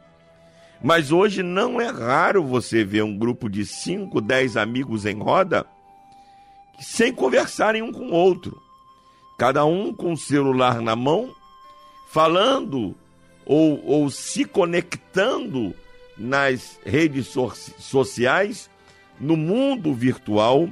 mas 0.86 1.10
hoje 1.10 1.42
não 1.42 1.80
é 1.80 1.88
raro 1.88 2.44
você 2.44 2.84
ver 2.84 3.02
um 3.02 3.16
grupo 3.16 3.48
de 3.48 3.64
5, 3.64 4.20
10 4.20 4.58
amigos 4.58 5.06
em 5.06 5.18
roda 5.18 5.64
sem 6.78 7.10
conversarem 7.10 7.80
um 7.80 7.90
com 7.90 8.08
o 8.08 8.12
outro. 8.12 8.60
Cada 9.36 9.64
um 9.64 9.92
com 9.92 10.12
o 10.12 10.16
celular 10.16 10.80
na 10.80 10.94
mão, 10.94 11.34
falando 12.08 12.94
ou, 13.44 13.84
ou 13.84 14.10
se 14.10 14.44
conectando 14.44 15.74
nas 16.16 16.78
redes 16.84 17.26
so 17.26 17.52
sociais, 17.78 18.70
no 19.18 19.36
mundo 19.36 19.92
virtual 19.92 20.68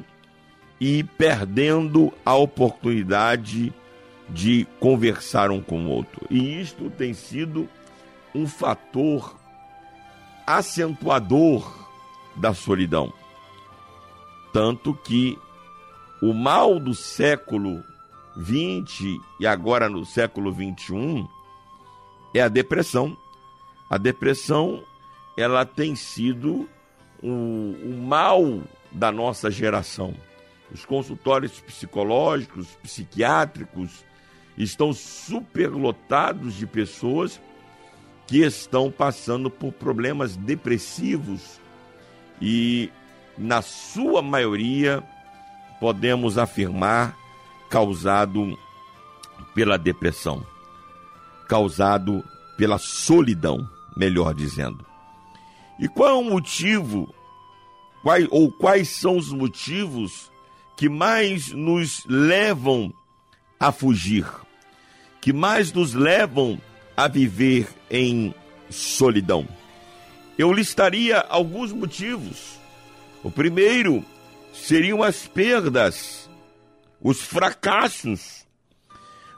e 0.80 1.04
perdendo 1.04 2.12
a 2.24 2.34
oportunidade 2.34 3.72
de 4.28 4.66
conversar 4.80 5.50
um 5.50 5.60
com 5.60 5.84
o 5.84 5.90
outro. 5.90 6.26
E 6.30 6.60
isto 6.60 6.90
tem 6.90 7.12
sido 7.12 7.68
um 8.34 8.46
fator 8.46 9.36
acentuador 10.46 11.88
da 12.36 12.54
solidão. 12.54 13.12
Tanto 14.52 14.94
que 14.94 15.38
o 16.20 16.32
mal 16.32 16.78
do 16.78 16.94
século 16.94 17.84
XX 18.40 19.20
e 19.38 19.46
agora 19.46 19.88
no 19.88 20.04
século 20.04 20.52
XXI 20.52 21.28
é 22.34 22.40
a 22.40 22.48
depressão. 22.48 23.16
A 23.88 23.98
depressão 23.98 24.82
ela 25.36 25.64
tem 25.64 25.94
sido 25.94 26.68
o, 27.22 27.28
o 27.28 28.02
mal 28.02 28.62
da 28.90 29.10
nossa 29.12 29.50
geração. 29.50 30.14
Os 30.70 30.84
consultórios 30.84 31.60
psicológicos, 31.60 32.68
psiquiátricos 32.82 34.04
estão 34.56 34.92
superlotados 34.92 36.54
de 36.54 36.66
pessoas 36.66 37.40
que 38.26 38.38
estão 38.38 38.90
passando 38.90 39.50
por 39.50 39.72
problemas 39.72 40.36
depressivos 40.36 41.60
e, 42.40 42.90
na 43.36 43.60
sua 43.62 44.22
maioria, 44.22 45.02
podemos 45.80 46.38
afirmar, 46.38 47.16
causado 47.72 48.58
pela 49.54 49.78
depressão, 49.78 50.46
causado 51.48 52.22
pela 52.58 52.76
solidão, 52.76 53.66
melhor 53.96 54.34
dizendo. 54.34 54.84
E 55.80 55.88
qual 55.88 56.10
é 56.10 56.12
o 56.12 56.22
motivo, 56.22 57.12
quais, 58.02 58.28
ou 58.30 58.52
quais 58.52 58.90
são 58.90 59.16
os 59.16 59.32
motivos 59.32 60.30
que 60.76 60.86
mais 60.86 61.50
nos 61.50 62.04
levam 62.04 62.92
a 63.58 63.72
fugir, 63.72 64.26
que 65.18 65.32
mais 65.32 65.72
nos 65.72 65.94
levam 65.94 66.60
a 66.94 67.08
viver 67.08 67.68
em 67.90 68.34
solidão. 68.68 69.48
Eu 70.36 70.52
listaria 70.52 71.20
alguns 71.20 71.72
motivos. 71.72 72.60
O 73.22 73.30
primeiro 73.30 74.04
seriam 74.52 75.02
as 75.02 75.26
perdas, 75.26 76.21
os 77.02 77.20
fracassos. 77.20 78.46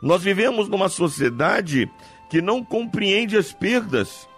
Nós 0.03 0.23
vivemos 0.23 0.69
numa 0.69 0.89
sociedade 0.89 1.91
que 2.29 2.43
não 2.43 2.65
compreende 2.65 3.37
as 3.37 3.53
perdas. 3.53 4.29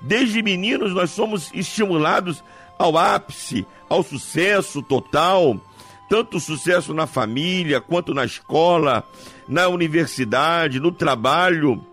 Desde 0.00 0.42
meninos 0.42 0.92
nós 0.92 1.10
somos 1.10 1.50
estimulados 1.52 2.42
ao 2.78 2.96
ápice, 2.96 3.66
ao 3.88 4.02
sucesso 4.02 4.82
total, 4.82 5.60
tanto 6.08 6.40
sucesso 6.40 6.92
na 6.92 7.06
família 7.06 7.80
quanto 7.80 8.14
na 8.14 8.24
escola, 8.24 9.04
na 9.48 9.68
universidade, 9.68 10.80
no 10.80 10.92
trabalho 10.92 11.84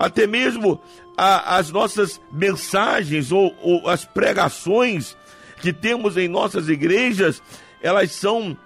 até 0.00 0.26
mesmo 0.26 0.80
a, 1.14 1.58
as 1.58 1.70
nossas 1.70 2.18
mensagens 2.32 3.30
ou, 3.30 3.54
ou 3.60 3.86
as 3.86 4.06
pregações 4.06 5.14
que 5.60 5.74
temos 5.74 6.16
em 6.16 6.26
nossas 6.26 6.70
igrejas, 6.70 7.42
elas 7.82 8.10
são, 8.12 8.56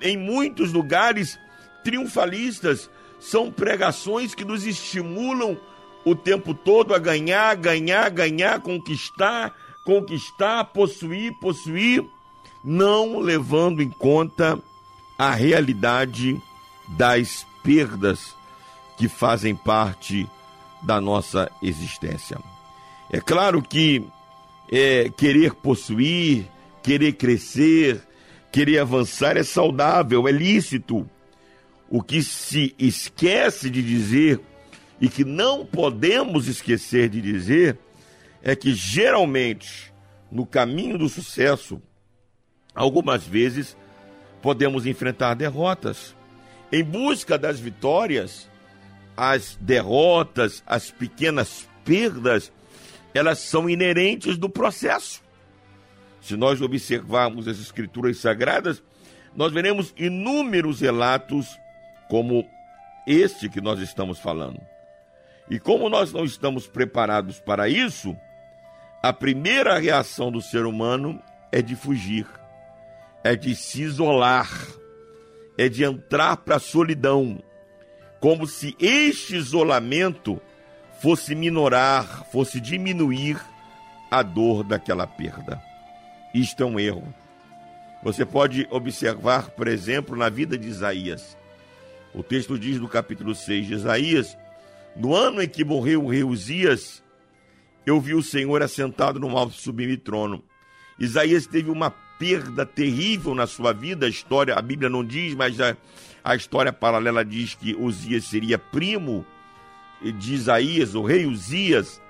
em 0.00 0.16
muitos 0.16 0.72
lugares, 0.72 1.38
triunfalistas, 1.84 2.90
são 3.20 3.50
pregações 3.50 4.34
que 4.34 4.44
nos 4.44 4.66
estimulam 4.66 5.56
o 6.04 6.14
tempo 6.14 6.54
todo 6.54 6.94
a 6.94 6.98
ganhar, 6.98 7.54
ganhar, 7.56 8.10
ganhar, 8.10 8.60
conquistar, 8.60 9.54
conquistar, 9.84 10.64
possuir, 10.66 11.32
possuir, 11.40 12.04
não 12.64 13.20
levando 13.20 13.80
em 13.82 13.90
conta 13.90 14.58
a 15.18 15.30
realidade 15.30 16.40
das 16.88 17.46
perdas 17.62 18.34
que 18.96 19.08
fazem 19.08 19.54
parte 19.54 20.28
da 20.82 21.00
nossa 21.00 21.50
existência. 21.62 22.38
É 23.10 23.20
claro 23.20 23.62
que 23.62 24.04
é, 24.70 25.10
querer 25.10 25.54
possuir, 25.54 26.50
querer 26.82 27.12
crescer, 27.12 28.02
Querer 28.52 28.80
avançar 28.80 29.36
é 29.36 29.42
saudável, 29.42 30.28
é 30.28 30.30
lícito. 30.30 31.08
O 31.88 32.02
que 32.02 32.22
se 32.22 32.74
esquece 32.78 33.68
de 33.68 33.82
dizer 33.82 34.40
e 35.00 35.08
que 35.08 35.24
não 35.24 35.66
podemos 35.66 36.46
esquecer 36.46 37.08
de 37.08 37.20
dizer 37.20 37.78
é 38.42 38.54
que 38.54 38.74
geralmente 38.74 39.92
no 40.32 40.46
caminho 40.46 40.96
do 40.96 41.10
sucesso, 41.10 41.80
algumas 42.74 43.22
vezes 43.22 43.76
podemos 44.40 44.86
enfrentar 44.86 45.34
derrotas. 45.34 46.16
Em 46.72 46.82
busca 46.82 47.36
das 47.36 47.60
vitórias, 47.60 48.48
as 49.14 49.58
derrotas, 49.60 50.62
as 50.66 50.90
pequenas 50.90 51.68
perdas, 51.84 52.50
elas 53.12 53.40
são 53.40 53.68
inerentes 53.68 54.38
do 54.38 54.48
processo. 54.48 55.22
Se 56.22 56.36
nós 56.36 56.62
observarmos 56.62 57.48
as 57.48 57.58
escrituras 57.58 58.18
sagradas, 58.18 58.80
nós 59.34 59.52
veremos 59.52 59.92
inúmeros 59.98 60.80
relatos 60.80 61.58
como 62.08 62.48
este 63.06 63.48
que 63.48 63.60
nós 63.60 63.80
estamos 63.80 64.20
falando. 64.20 64.60
E 65.50 65.58
como 65.58 65.88
nós 65.88 66.12
não 66.12 66.24
estamos 66.24 66.68
preparados 66.68 67.40
para 67.40 67.68
isso, 67.68 68.16
a 69.02 69.12
primeira 69.12 69.78
reação 69.78 70.30
do 70.30 70.40
ser 70.40 70.64
humano 70.64 71.20
é 71.50 71.60
de 71.60 71.74
fugir, 71.74 72.26
é 73.24 73.34
de 73.34 73.56
se 73.56 73.82
isolar, 73.82 74.48
é 75.58 75.68
de 75.68 75.82
entrar 75.82 76.36
para 76.36 76.56
a 76.56 76.60
solidão, 76.60 77.42
como 78.20 78.46
se 78.46 78.76
este 78.78 79.34
isolamento 79.34 80.40
fosse 81.00 81.34
minorar, 81.34 82.24
fosse 82.30 82.60
diminuir 82.60 83.40
a 84.08 84.22
dor 84.22 84.62
daquela 84.62 85.04
perda. 85.04 85.71
Isto 86.34 86.62
é 86.62 86.66
um 86.66 86.80
erro. 86.80 87.14
Você 88.02 88.24
pode 88.24 88.66
observar, 88.70 89.50
por 89.50 89.68
exemplo, 89.68 90.16
na 90.16 90.28
vida 90.28 90.58
de 90.58 90.68
Isaías. 90.68 91.36
O 92.14 92.22
texto 92.22 92.58
diz 92.58 92.78
no 92.78 92.88
capítulo 92.88 93.34
6 93.34 93.66
de 93.66 93.74
Isaías: 93.74 94.36
No 94.96 95.14
ano 95.14 95.42
em 95.42 95.48
que 95.48 95.64
morreu 95.64 96.04
o 96.04 96.08
rei 96.08 96.24
Uzias, 96.24 97.02
eu 97.86 98.00
vi 98.00 98.14
o 98.14 98.22
Senhor 98.22 98.62
assentado 98.62 99.20
no 99.20 99.36
alto 99.36 99.54
sublime 99.54 99.96
trono. 99.96 100.42
Isaías 100.98 101.46
teve 101.46 101.70
uma 101.70 101.90
perda 101.90 102.64
terrível 102.66 103.34
na 103.34 103.46
sua 103.46 103.72
vida. 103.72 104.06
A 104.06 104.08
história, 104.08 104.54
a 104.54 104.62
Bíblia 104.62 104.88
não 104.88 105.04
diz, 105.04 105.34
mas 105.34 105.60
a, 105.60 105.76
a 106.22 106.36
história 106.36 106.72
paralela 106.72 107.24
diz 107.24 107.54
que 107.54 107.74
Uzias 107.74 108.24
seria 108.24 108.58
primo 108.58 109.24
de 110.02 110.34
Isaías, 110.34 110.94
o 110.94 111.02
rei 111.02 111.26
Uzias 111.26 112.02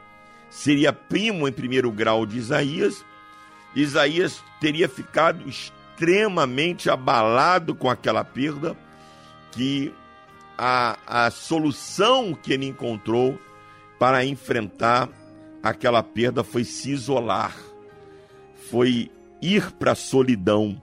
seria 0.48 0.92
primo 0.92 1.46
em 1.46 1.52
primeiro 1.52 1.90
grau 1.90 2.24
de 2.24 2.38
Isaías. 2.38 3.04
Isaías 3.74 4.42
teria 4.60 4.88
ficado 4.88 5.48
extremamente 5.48 6.90
abalado 6.90 7.74
com 7.74 7.88
aquela 7.88 8.24
perda, 8.24 8.76
que 9.50 9.92
a, 10.56 10.98
a 11.06 11.30
solução 11.30 12.34
que 12.34 12.52
ele 12.52 12.66
encontrou 12.66 13.38
para 13.98 14.24
enfrentar 14.24 15.08
aquela 15.62 16.02
perda 16.02 16.42
foi 16.42 16.64
se 16.64 16.90
isolar, 16.90 17.56
foi 18.70 19.10
ir 19.40 19.70
para 19.72 19.92
a 19.92 19.96
solidão. 19.96 20.82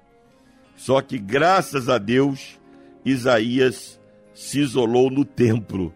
Só 0.76 1.02
que 1.02 1.18
graças 1.18 1.90
a 1.90 1.98
Deus, 1.98 2.60
Isaías 3.04 4.00
se 4.34 4.60
isolou 4.60 5.10
no 5.10 5.26
templo. 5.26 5.94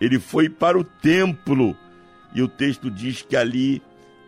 Ele 0.00 0.18
foi 0.18 0.48
para 0.48 0.78
o 0.78 0.84
templo 0.84 1.76
e 2.34 2.42
o 2.42 2.48
texto 2.48 2.90
diz 2.90 3.22
que 3.22 3.36
ali 3.36 3.82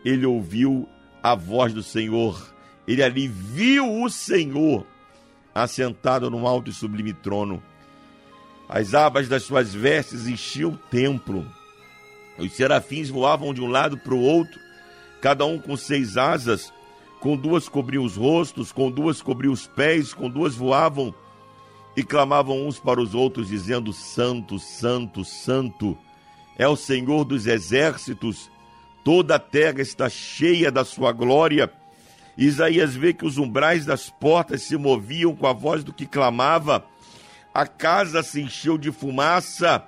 ele 0.05 0.27
ouviu 0.27 0.87
a 1.25 1.35
voz 1.35 1.73
do 1.73 1.83
Senhor. 1.83 2.53
Ele 2.87 3.03
ali 3.03 3.27
viu 3.27 4.03
o 4.03 4.11
Senhor 4.11 4.87
assentado 5.55 6.31
num 6.31 6.47
alto 6.47 6.69
e 6.69 6.75
sublime 6.75 7.15
trono. 7.15 7.63
As 8.69 8.93
abas 8.93 9.27
das 9.27 9.43
suas 9.43 9.73
vestes 9.73 10.27
enchiam 10.27 10.73
o 10.73 10.77
templo. 10.77 11.51
Os 12.39 12.53
serafins 12.53 13.09
voavam 13.09 13.55
de 13.55 13.63
um 13.63 13.69
lado 13.69 13.97
para 13.97 14.13
o 14.13 14.21
outro, 14.21 14.61
cada 15.23 15.47
um 15.47 15.59
com 15.59 15.79
seis 15.79 16.19
asas, 16.19 16.71
com 17.21 17.39
duas 17.39 17.71
cobriam 17.71 18.05
os 18.05 18.17
rostos, 18.17 18.71
com 18.71 18.91
duas 18.91 19.23
cobriam 19.23 19.53
os 19.55 19.67
pés, 19.67 20.13
com 20.13 20.29
duas 20.29 20.55
voavam 20.55 21.15
e 21.97 22.03
clamavam 22.03 22.67
uns 22.67 22.79
para 22.79 23.01
os 23.01 23.15
outros, 23.15 23.49
dizendo: 23.49 23.95
Santo, 23.95 24.59
Santo, 24.59 25.25
Santo 25.25 25.97
é 26.59 26.69
o 26.69 26.77
Senhor 26.77 27.25
dos 27.25 27.47
exércitos, 27.47 28.51
toda 29.05 29.37
a 29.37 29.39
terra 29.39 29.81
está 29.81 30.09
cheia 30.09 30.73
da 30.73 30.85
sua 30.85 31.13
glória. 31.13 31.71
Isaías 32.37 32.97
vê 32.97 33.13
que 33.13 33.25
os 33.25 33.39
umbrais 33.39 33.87
das 33.87 34.11
portas 34.11 34.63
se 34.63 34.77
moviam 34.77 35.37
com 35.37 35.47
a 35.47 35.53
voz 35.53 35.85
do 35.85 35.93
que 35.93 36.07
clamava, 36.07 36.85
a 37.53 37.67
casa 37.67 38.23
se 38.23 38.41
encheu 38.41 38.77
de 38.77 38.91
fumaça 38.91 39.87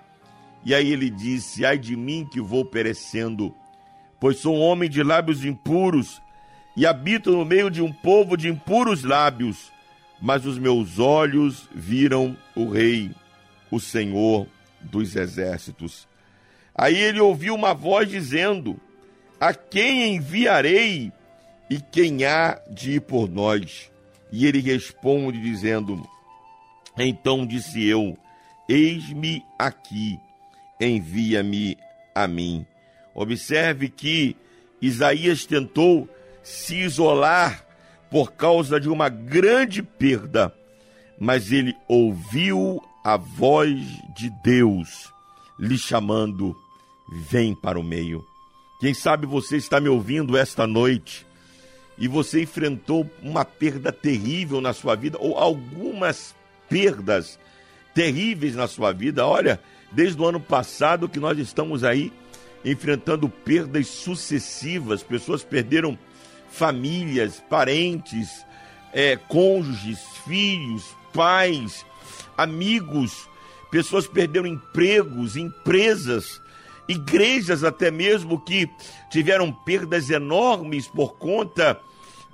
e 0.67 0.75
aí 0.75 0.93
ele 0.93 1.09
disse: 1.09 1.65
Ai 1.65 1.79
de 1.79 1.95
mim 1.95 2.27
que 2.29 2.41
vou 2.41 2.65
perecendo, 2.65 3.55
pois 4.19 4.39
sou 4.39 4.57
um 4.57 4.61
homem 4.61 4.91
de 4.91 5.01
lábios 5.01 5.45
impuros 5.45 6.21
e 6.77 6.85
habito 6.85 7.31
no 7.31 7.45
meio 7.45 7.71
de 7.71 7.81
um 7.81 7.93
povo 7.93 8.37
de 8.37 8.49
impuros 8.49 9.05
lábios. 9.05 9.73
Mas 10.21 10.45
os 10.45 10.59
meus 10.59 10.99
olhos 10.99 11.69
viram 11.73 12.37
o 12.57 12.69
Rei, 12.69 13.13
o 13.71 13.79
Senhor 13.79 14.49
dos 14.81 15.15
exércitos. 15.15 16.09
Aí 16.75 16.97
ele 16.97 17.21
ouviu 17.21 17.55
uma 17.55 17.73
voz 17.73 18.09
dizendo: 18.09 18.77
A 19.41 19.53
quem 19.53 20.17
enviarei 20.17 21.13
e 21.69 21.81
quem 21.81 22.25
há 22.25 22.61
de 22.71 22.93
ir 22.93 23.01
por 23.01 23.29
nós? 23.29 23.91
E 24.33 24.47
ele 24.47 24.61
responde 24.61 25.41
dizendo: 25.41 26.03
Então 26.97 27.47
disse 27.47 27.85
eu: 27.85 28.17
Eis-me 28.69 29.43
aqui 29.59 30.19
envia-me 30.81 31.77
a 32.15 32.27
mim. 32.27 32.67
Observe 33.15 33.89
que 33.89 34.37
Isaías 34.81 35.47
tentou 35.47 36.09
se 36.43 36.77
isolar 36.77 37.65
por 38.11 38.33
causa 38.33 38.79
de 38.79 38.89
uma 38.89 39.09
grande 39.09 39.83
perda, 39.83 40.55
mas 41.19 41.51
ele 41.51 41.75
ouviu 41.89 42.81
a 43.03 43.17
voz 43.17 43.79
de 44.15 44.31
Deus 44.43 45.13
lhe 45.59 45.79
chamando: 45.79 46.57
vem 47.31 47.55
para 47.55 47.79
o 47.79 47.83
meio. 47.83 48.25
Quem 48.79 48.93
sabe 48.93 49.27
você 49.27 49.57
está 49.57 49.81
me 49.81 49.89
ouvindo 49.89 50.37
esta 50.37 50.67
noite 50.67 51.27
e 51.97 52.07
você 52.07 52.43
enfrentou 52.43 53.09
uma 53.23 53.45
perda 53.45 53.91
terrível 53.91 54.61
na 54.61 54.75
sua 54.75 54.95
vida 54.95 55.17
ou 55.19 55.39
algumas 55.39 56.35
perdas 56.69 57.39
terríveis 57.95 58.55
na 58.55 58.69
sua 58.69 58.93
vida. 58.93 59.27
Olha, 59.27 59.61
desde 59.91 60.21
o 60.21 60.27
ano 60.27 60.41
passado 60.41 61.09
que 61.09 61.19
nós 61.19 61.39
estamos 61.39 61.85
aí 61.85 62.13
enfrentando 62.63 63.29
perdas 63.29 63.87
sucessivas, 63.87 65.03
pessoas 65.03 65.43
perderam 65.43 65.99
famílias, 66.51 67.43
parentes, 67.49 68.45
é, 68.93 69.17
cônjuges, 69.17 70.01
filhos, 70.27 70.85
pais, 71.15 71.87
amigos, 72.37 73.27
pessoas 73.71 74.07
perderam 74.07 74.47
empregos, 74.47 75.37
empresas, 75.37 76.43
igrejas 76.89 77.65
até 77.65 77.91
mesmo 77.91 78.41
que 78.41 78.71
tiveram 79.11 79.53
perdas 79.53 80.11
enormes 80.11 80.87
por 80.87 81.17
conta 81.17 81.81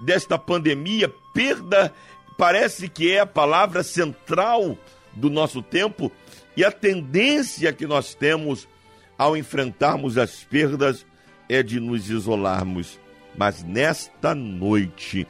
desta 0.00 0.38
pandemia. 0.38 1.12
Perda 1.32 1.92
parece 2.36 2.88
que 2.88 3.12
é 3.12 3.20
a 3.20 3.26
palavra 3.26 3.82
central 3.82 4.76
do 5.12 5.30
nosso 5.30 5.62
tempo 5.62 6.10
e 6.56 6.64
a 6.64 6.70
tendência 6.70 7.72
que 7.72 7.86
nós 7.86 8.14
temos 8.14 8.68
ao 9.16 9.36
enfrentarmos 9.36 10.18
as 10.18 10.42
perdas 10.44 11.06
é 11.48 11.62
de 11.62 11.78
nos 11.78 12.10
isolarmos. 12.10 12.98
Mas 13.36 13.62
nesta 13.62 14.34
noite, 14.34 15.26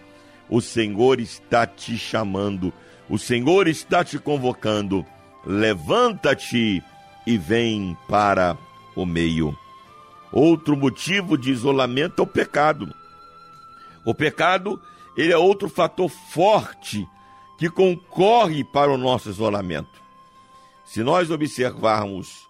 o 0.49 0.61
Senhor 0.61 1.21
está 1.21 1.67
te 1.67 1.97
chamando, 1.97 2.73
o 3.09 3.19
Senhor 3.19 3.69
está 3.69 4.05
te 4.05 4.19
convocando. 4.19 5.05
Levanta-te 5.45 6.83
e 7.27 7.39
vem 7.39 7.97
para 8.09 8.57
o 8.95 9.07
meio. 9.07 9.57
Outro 10.31 10.77
motivo 10.77 11.37
de 11.37 11.51
isolamento 11.51 12.21
é 12.21 12.23
o 12.23 12.27
pecado. 12.27 12.93
O 14.05 14.15
pecado, 14.15 14.81
ele 15.17 15.33
é 15.33 15.39
outro 15.39 15.69
fator 15.69 16.09
forte 16.09 17.07
que 17.59 17.69
concorre 17.71 18.65
para 18.65 18.91
o 18.91 18.99
nosso 18.99 19.29
isolamento. 19.29 20.03
Se 20.85 21.03
nós 21.03 21.31
observarmos 21.31 22.49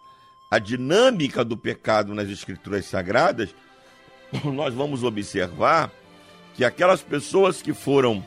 a 0.50 0.58
dinâmica 0.58 1.44
do 1.44 1.56
pecado 1.56 2.14
nas 2.14 2.28
Escrituras 2.28 2.86
Sagradas, 2.86 3.54
nós 4.44 4.74
vamos 4.74 5.02
observar 5.02 5.90
que 6.54 6.64
aquelas 6.64 7.02
pessoas 7.02 7.60
que 7.60 7.72
foram 7.72 8.24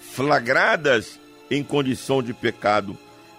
flagradas 0.00 1.18
em 1.50 1.62
condição 1.62 2.22
de 2.22 2.34
pecado, 2.34 2.96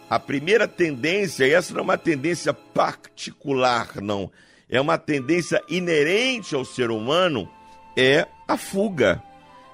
a 0.10 0.20
primeira 0.20 0.68
tendência, 0.68 1.46
e 1.46 1.54
essa 1.54 1.74
não 1.74 1.82
é 1.82 1.84
uma 1.84 1.98
tendência 1.98 2.54
particular, 2.54 4.02
não, 4.02 4.32
é 4.68 4.82
uma 4.82 4.98
tendência 4.98 5.62
inerente 5.70 6.56
ao 6.56 6.66
ser 6.66 6.90
humano, 6.90 7.48
é 7.96 8.28
a 8.48 8.58
fuga, 8.58 9.22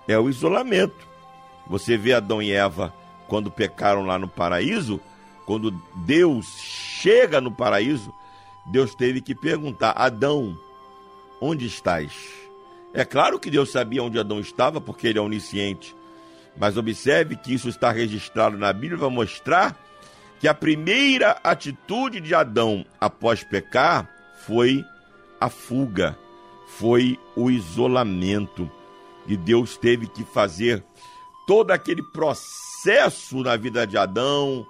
é 0.07 0.19
o 0.19 0.29
isolamento. 0.29 1.07
Você 1.67 1.97
vê 1.97 2.13
Adão 2.13 2.41
e 2.41 2.51
Eva 2.51 2.93
quando 3.27 3.49
pecaram 3.49 4.05
lá 4.05 4.19
no 4.19 4.27
paraíso, 4.27 4.99
quando 5.45 5.71
Deus 6.05 6.45
chega 6.59 7.39
no 7.39 7.51
paraíso, 7.51 8.13
Deus 8.65 8.93
teve 8.93 9.21
que 9.21 9.33
perguntar: 9.33 9.91
Adão, 9.91 10.57
onde 11.39 11.65
estás? 11.65 12.11
É 12.93 13.05
claro 13.05 13.39
que 13.39 13.49
Deus 13.49 13.71
sabia 13.71 14.03
onde 14.03 14.19
Adão 14.19 14.39
estava, 14.39 14.81
porque 14.81 15.07
ele 15.07 15.19
é 15.19 15.21
onisciente. 15.21 15.95
Mas 16.57 16.77
observe 16.77 17.35
que 17.35 17.53
isso 17.53 17.67
está 17.67 17.91
registrado 17.91 18.57
na 18.57 18.71
Bíblia, 18.71 18.97
vai 18.97 19.09
mostrar 19.09 19.77
que 20.39 20.47
a 20.47 20.53
primeira 20.53 21.39
atitude 21.43 22.19
de 22.19 22.35
Adão 22.35 22.85
após 22.99 23.43
pecar 23.43 24.09
foi 24.45 24.83
a 25.39 25.49
fuga, 25.49 26.17
foi 26.67 27.19
o 27.35 27.49
isolamento. 27.49 28.69
E 29.27 29.35
Deus 29.35 29.77
teve 29.77 30.07
que 30.07 30.23
fazer 30.23 30.83
todo 31.47 31.71
aquele 31.71 32.03
processo 32.03 33.41
na 33.41 33.55
vida 33.55 33.85
de 33.87 33.97
Adão 33.97 34.65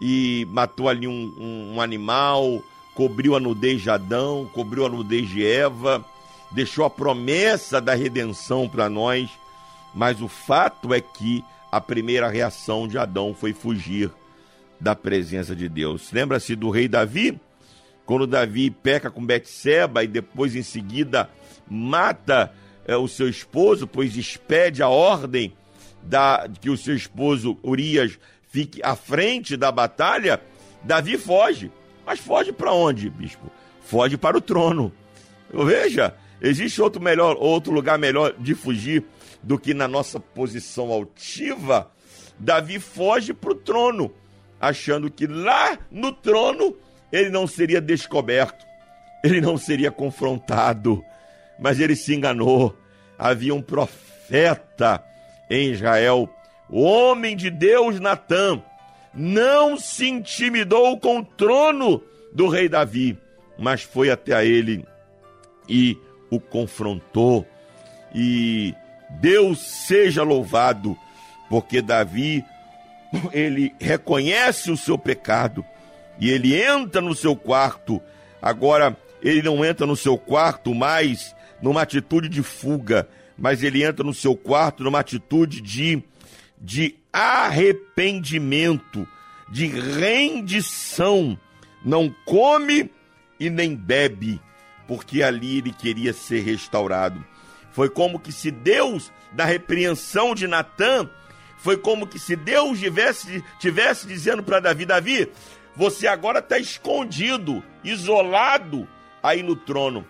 e 0.00 0.46
matou 0.50 0.88
ali 0.88 1.06
um, 1.06 1.34
um, 1.38 1.74
um 1.76 1.80
animal, 1.80 2.62
cobriu 2.94 3.36
a 3.36 3.40
nudez 3.40 3.82
de 3.82 3.90
Adão, 3.90 4.50
cobriu 4.52 4.86
a 4.86 4.88
nudez 4.88 5.28
de 5.28 5.46
Eva, 5.46 6.04
deixou 6.50 6.84
a 6.84 6.90
promessa 6.90 7.80
da 7.80 7.94
redenção 7.94 8.68
para 8.68 8.88
nós, 8.88 9.30
mas 9.94 10.20
o 10.20 10.28
fato 10.28 10.92
é 10.92 11.00
que 11.00 11.44
a 11.70 11.80
primeira 11.80 12.28
reação 12.28 12.88
de 12.88 12.98
Adão 12.98 13.34
foi 13.34 13.52
fugir 13.52 14.10
da 14.82 14.96
presença 14.96 15.54
de 15.54 15.68
Deus. 15.68 16.10
Lembra-se 16.12 16.56
do 16.56 16.68
rei 16.68 16.88
Davi? 16.88 17.40
Quando 18.04 18.26
Davi 18.26 18.68
peca 18.68 19.10
com 19.10 19.24
Betseba 19.24 20.02
e 20.02 20.08
depois 20.08 20.56
em 20.56 20.62
seguida 20.62 21.30
mata 21.70 22.52
é, 22.84 22.96
o 22.96 23.06
seu 23.06 23.28
esposo, 23.28 23.86
pois 23.86 24.16
expede 24.16 24.82
a 24.82 24.88
ordem 24.88 25.54
da, 26.02 26.50
que 26.60 26.68
o 26.68 26.76
seu 26.76 26.96
esposo 26.96 27.56
Urias 27.62 28.18
fique 28.48 28.80
à 28.82 28.96
frente 28.96 29.56
da 29.56 29.70
batalha, 29.70 30.42
Davi 30.82 31.16
foge. 31.16 31.70
Mas 32.04 32.18
foge 32.18 32.52
para 32.52 32.72
onde, 32.72 33.08
bispo? 33.08 33.52
Foge 33.84 34.16
para 34.16 34.36
o 34.36 34.40
trono. 34.40 34.92
Veja, 35.48 36.12
existe 36.40 36.82
outro 36.82 37.00
melhor, 37.00 37.36
outro 37.38 37.72
lugar 37.72 37.96
melhor 38.00 38.34
de 38.36 38.56
fugir 38.56 39.04
do 39.40 39.56
que 39.56 39.72
na 39.72 39.86
nossa 39.86 40.18
posição 40.18 40.90
altiva. 40.90 41.88
Davi 42.36 42.80
foge 42.80 43.32
para 43.32 43.52
o 43.52 43.54
trono, 43.54 44.12
achando 44.62 45.10
que 45.10 45.26
lá 45.26 45.76
no 45.90 46.12
trono 46.12 46.76
ele 47.10 47.30
não 47.30 47.48
seria 47.48 47.80
descoberto, 47.80 48.64
ele 49.24 49.40
não 49.40 49.58
seria 49.58 49.90
confrontado. 49.90 51.04
Mas 51.58 51.80
ele 51.80 51.96
se 51.96 52.14
enganou. 52.14 52.76
Havia 53.18 53.54
um 53.54 53.60
profeta 53.60 55.04
em 55.50 55.70
Israel, 55.72 56.32
o 56.70 56.80
homem 56.82 57.36
de 57.36 57.50
Deus 57.50 58.00
Natã, 58.00 58.62
não 59.12 59.76
se 59.76 60.08
intimidou 60.08 60.98
com 60.98 61.18
o 61.18 61.24
trono 61.24 62.02
do 62.32 62.48
rei 62.48 62.68
Davi, 62.68 63.18
mas 63.58 63.82
foi 63.82 64.10
até 64.10 64.32
a 64.32 64.44
ele 64.44 64.84
e 65.68 65.98
o 66.30 66.40
confrontou. 66.40 67.46
E 68.14 68.74
Deus 69.20 69.58
seja 69.58 70.22
louvado, 70.22 70.96
porque 71.50 71.82
Davi 71.82 72.42
ele 73.32 73.74
reconhece 73.80 74.70
o 74.70 74.76
seu 74.76 74.98
pecado 74.98 75.64
e 76.18 76.30
ele 76.30 76.54
entra 76.54 77.00
no 77.00 77.14
seu 77.14 77.34
quarto. 77.34 78.00
Agora 78.40 78.96
ele 79.22 79.42
não 79.42 79.64
entra 79.64 79.86
no 79.86 79.96
seu 79.96 80.16
quarto 80.18 80.74
mais 80.74 81.34
numa 81.60 81.82
atitude 81.82 82.28
de 82.28 82.42
fuga, 82.42 83.08
mas 83.38 83.62
ele 83.62 83.84
entra 83.84 84.04
no 84.04 84.12
seu 84.12 84.36
quarto 84.36 84.82
numa 84.82 85.00
atitude 85.00 85.60
de, 85.60 86.02
de 86.60 86.96
arrependimento, 87.12 89.06
de 89.48 89.66
rendição. 89.66 91.38
Não 91.84 92.14
come 92.24 92.90
e 93.38 93.50
nem 93.50 93.74
bebe, 93.74 94.40
porque 94.86 95.22
ali 95.22 95.58
ele 95.58 95.72
queria 95.72 96.12
ser 96.12 96.40
restaurado. 96.40 97.24
Foi 97.72 97.88
como 97.88 98.18
que 98.18 98.30
se 98.32 98.50
Deus, 98.50 99.10
da 99.32 99.44
repreensão 99.44 100.34
de 100.34 100.46
Natã, 100.46 101.08
foi 101.62 101.76
como 101.76 102.08
que 102.08 102.18
se 102.18 102.34
Deus 102.34 102.80
tivesse, 102.80 103.42
tivesse 103.60 104.06
dizendo 104.06 104.42
para 104.42 104.58
Davi: 104.58 104.84
Davi, 104.84 105.30
você 105.76 106.08
agora 106.08 106.40
está 106.40 106.58
escondido, 106.58 107.62
isolado 107.84 108.88
aí 109.22 109.44
no 109.44 109.54
trono. 109.54 110.04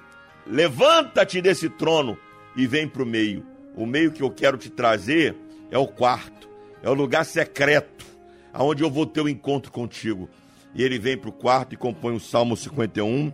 Levanta-te 0.47 1.43
desse 1.43 1.69
trono 1.69 2.19
e 2.57 2.67
vem 2.67 2.89
para 2.89 3.03
o 3.03 3.07
meio. 3.07 3.47
O 3.77 3.85
meio 3.85 4.11
que 4.11 4.23
eu 4.23 4.31
quero 4.31 4.57
te 4.57 4.71
trazer 4.71 5.37
é 5.71 5.77
o 5.77 5.87
quarto, 5.87 6.49
é 6.83 6.89
o 6.89 6.95
lugar 6.95 7.25
secreto, 7.25 8.05
aonde 8.53 8.83
eu 8.83 8.91
vou 8.91 9.05
ter 9.05 9.21
o 9.21 9.25
um 9.25 9.29
encontro 9.29 9.71
contigo. 9.71 10.31
E 10.75 10.83
ele 10.83 10.99
vem 10.99 11.19
para 11.19 11.29
o 11.29 11.33
quarto 11.33 11.75
e 11.75 11.77
compõe 11.77 12.15
o 12.15 12.21
Salmo 12.21 12.57
51, 12.57 13.31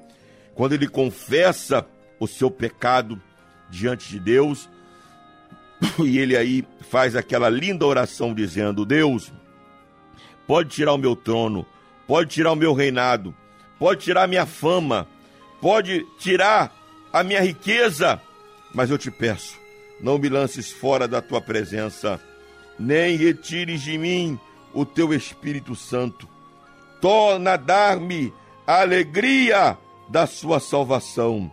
quando 0.57 0.73
ele 0.73 0.89
confessa 0.89 1.87
o 2.19 2.27
seu 2.27 2.51
pecado 2.51 3.21
diante 3.71 4.09
de 4.09 4.19
Deus, 4.19 4.69
e 6.05 6.19
ele 6.19 6.37
aí 6.37 6.65
faz 6.89 7.15
aquela 7.15 7.49
linda 7.49 7.87
oração 7.87 8.35
dizendo: 8.35 8.85
Deus, 8.85 9.33
pode 10.47 10.71
tirar 10.71 10.93
o 10.93 10.99
meu 10.99 11.15
trono, 11.15 11.67
pode 12.07 12.31
tirar 12.31 12.53
o 12.53 12.57
meu 12.57 12.73
reinado, 12.73 13.35
pode 13.79 14.03
tirar 14.03 14.25
a 14.25 14.29
minha 14.29 14.47
fama, 14.47 15.07
pode 15.61 16.07
tirar 16.19 16.75
a 17.13 17.23
minha 17.23 17.41
riqueza, 17.41 18.21
mas 18.75 18.91
eu 18.91 18.99
te 18.99 19.11
peço, 19.11 19.59
não 20.01 20.19
me 20.19 20.29
lances 20.29 20.71
fora 20.71 21.07
da 21.07 21.21
tua 21.21 21.41
presença, 21.41 22.21
nem 22.79 23.17
retires 23.17 23.83
de 23.83 23.97
mim 23.99 24.39
o 24.73 24.85
teu 24.85 25.13
Espírito 25.13 25.75
Santo. 25.75 26.29
Torna 27.01 27.53
a 27.53 27.57
dar-me 27.57 28.33
a 28.67 28.81
alegria 28.81 29.79
da 30.09 30.27
sua 30.27 30.59
salvação 30.59 31.51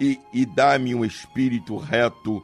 e, 0.00 0.18
e 0.32 0.44
dá-me 0.44 0.94
um 0.94 1.04
espírito 1.04 1.76
reto 1.76 2.42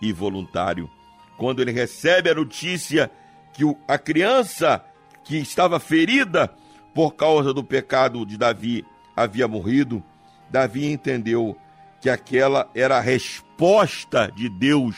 e 0.00 0.12
voluntário. 0.12 0.90
Quando 1.36 1.62
ele 1.62 1.72
recebe 1.72 2.30
a 2.30 2.34
notícia 2.34 3.10
que 3.52 3.62
a 3.88 3.98
criança 3.98 4.84
que 5.24 5.36
estava 5.36 5.80
ferida 5.80 6.54
por 6.94 7.12
causa 7.12 7.52
do 7.52 7.62
pecado 7.62 8.24
de 8.24 8.36
Davi 8.36 8.84
havia 9.16 9.46
morrido, 9.46 10.02
Davi 10.50 10.86
entendeu 10.86 11.56
que 12.00 12.08
aquela 12.08 12.68
era 12.74 12.96
a 12.96 13.00
resposta 13.00 14.32
de 14.34 14.48
Deus 14.48 14.96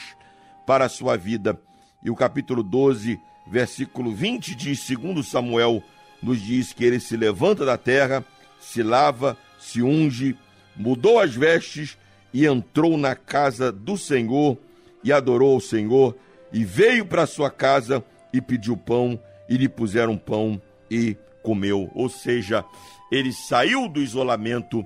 para 0.67 0.87
a 0.87 0.89
sua 0.89 1.17
vida. 1.17 1.61
E 2.03 2.11
o 2.11 2.17
capítulo 2.17 2.63
12, 2.63 3.21
versículo 3.47 4.13
20 4.13 4.55
diz, 4.55 4.81
segundo 4.81 5.23
Samuel, 5.23 5.83
nos 6.23 6.41
diz 6.41 6.73
que 6.73 6.85
ele 6.85 7.01
se 7.01 7.17
levanta 7.17 7.65
da 7.65 7.77
terra, 7.77 8.25
se 8.61 8.83
lava, 8.83 9.37
se 9.59 9.83
unge, 9.83 10.37
mudou 10.77 11.19
as 11.19 11.35
vestes 11.35 11.99
e 12.33 12.47
entrou 12.47 12.97
na 12.97 13.15
casa 13.15 13.71
do 13.71 13.99
Senhor 13.99 14.57
e 15.03 15.13
adorou 15.13 15.57
o 15.57 15.61
Senhor 15.61 16.17
e 16.53 16.65
veio 16.65 17.07
para 17.07 17.27
sua 17.27 17.51
casa 17.51 18.05
e 18.33 18.41
pediu 18.41 18.77
pão 18.77 19.19
e 19.49 19.57
lhe 19.57 19.69
puseram 19.69 20.17
pão 20.17 20.61
e 20.91 21.17
comeu. 21.43 21.91
Ou 21.95 22.09
seja, 22.09 22.65
ele 23.11 23.33
saiu 23.33 23.89
do 23.89 24.01
isolamento 24.01 24.85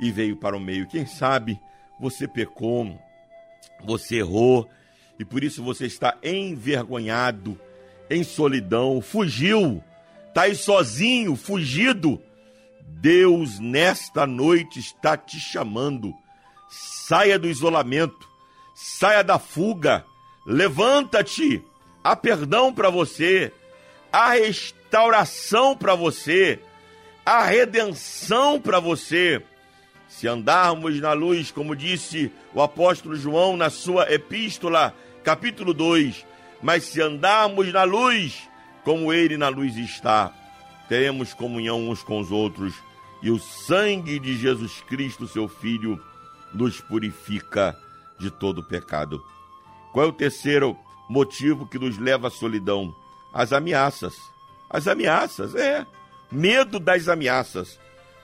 e 0.00 0.10
veio 0.10 0.36
para 0.36 0.56
o 0.56 0.60
meio. 0.60 0.88
Quem 0.88 1.06
sabe 1.06 1.58
você 2.00 2.26
pecou, 2.26 2.98
você 3.84 4.16
errou 4.16 4.68
e 5.18 5.24
por 5.24 5.44
isso 5.44 5.62
você 5.62 5.86
está 5.86 6.16
envergonhado, 6.22 7.58
em 8.10 8.24
solidão, 8.24 9.00
fugiu, 9.00 9.82
está 10.28 10.42
aí 10.42 10.54
sozinho, 10.54 11.36
fugido. 11.36 12.20
Deus 12.86 13.58
nesta 13.58 14.26
noite 14.26 14.78
está 14.80 15.16
te 15.16 15.38
chamando. 15.38 16.14
Saia 16.68 17.38
do 17.38 17.48
isolamento, 17.48 18.28
saia 18.82 19.22
da 19.22 19.38
fuga, 19.38 20.04
levanta-te. 20.44 21.62
Há 22.02 22.16
perdão 22.16 22.74
para 22.74 22.90
você, 22.90 23.52
há 24.12 24.32
restauração 24.32 25.76
para 25.76 25.94
você, 25.94 26.58
há 27.24 27.44
redenção 27.44 28.60
para 28.60 28.80
você. 28.80 29.40
Se 30.08 30.26
andarmos 30.26 31.00
na 31.00 31.12
luz, 31.12 31.52
como 31.52 31.76
disse 31.76 32.32
o 32.52 32.60
apóstolo 32.60 33.14
João 33.14 33.56
na 33.56 33.70
sua 33.70 34.12
epístola, 34.12 34.92
capítulo 35.22 35.72
2, 35.72 36.26
mas 36.60 36.82
se 36.82 37.00
andarmos 37.00 37.72
na 37.72 37.84
luz, 37.84 38.48
como 38.82 39.12
ele 39.12 39.36
na 39.36 39.48
luz 39.48 39.76
está, 39.76 40.32
teremos 40.88 41.32
comunhão 41.32 41.88
uns 41.88 42.02
com 42.02 42.18
os 42.18 42.32
outros, 42.32 42.74
e 43.22 43.30
o 43.30 43.38
sangue 43.38 44.18
de 44.18 44.36
Jesus 44.36 44.80
Cristo, 44.88 45.28
seu 45.28 45.46
Filho, 45.46 46.02
nos 46.52 46.80
purifica 46.80 47.78
de 48.22 48.30
todo 48.30 48.62
pecado. 48.62 49.22
Qual 49.92 50.06
é 50.06 50.08
o 50.08 50.12
terceiro 50.12 50.76
motivo 51.08 51.66
que 51.66 51.78
nos 51.78 51.98
leva 51.98 52.28
à 52.28 52.30
solidão? 52.30 52.94
As 53.34 53.52
ameaças. 53.52 54.16
As 54.70 54.88
ameaças, 54.88 55.54
é. 55.54 55.86
Medo 56.30 56.78
das 56.78 57.08
ameaças. 57.08 57.78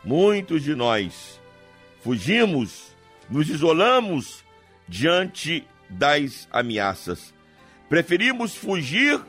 Muitos 0.05 0.63
de 0.63 0.75
nós 0.75 1.39
fugimos, 2.03 2.97
nos 3.29 3.51
isolamos 3.51 4.45
diante 4.89 5.67
das 5.91 6.49
ameaças. 6.51 7.35
Preferimos 7.89 8.55
fugir 8.55 9.21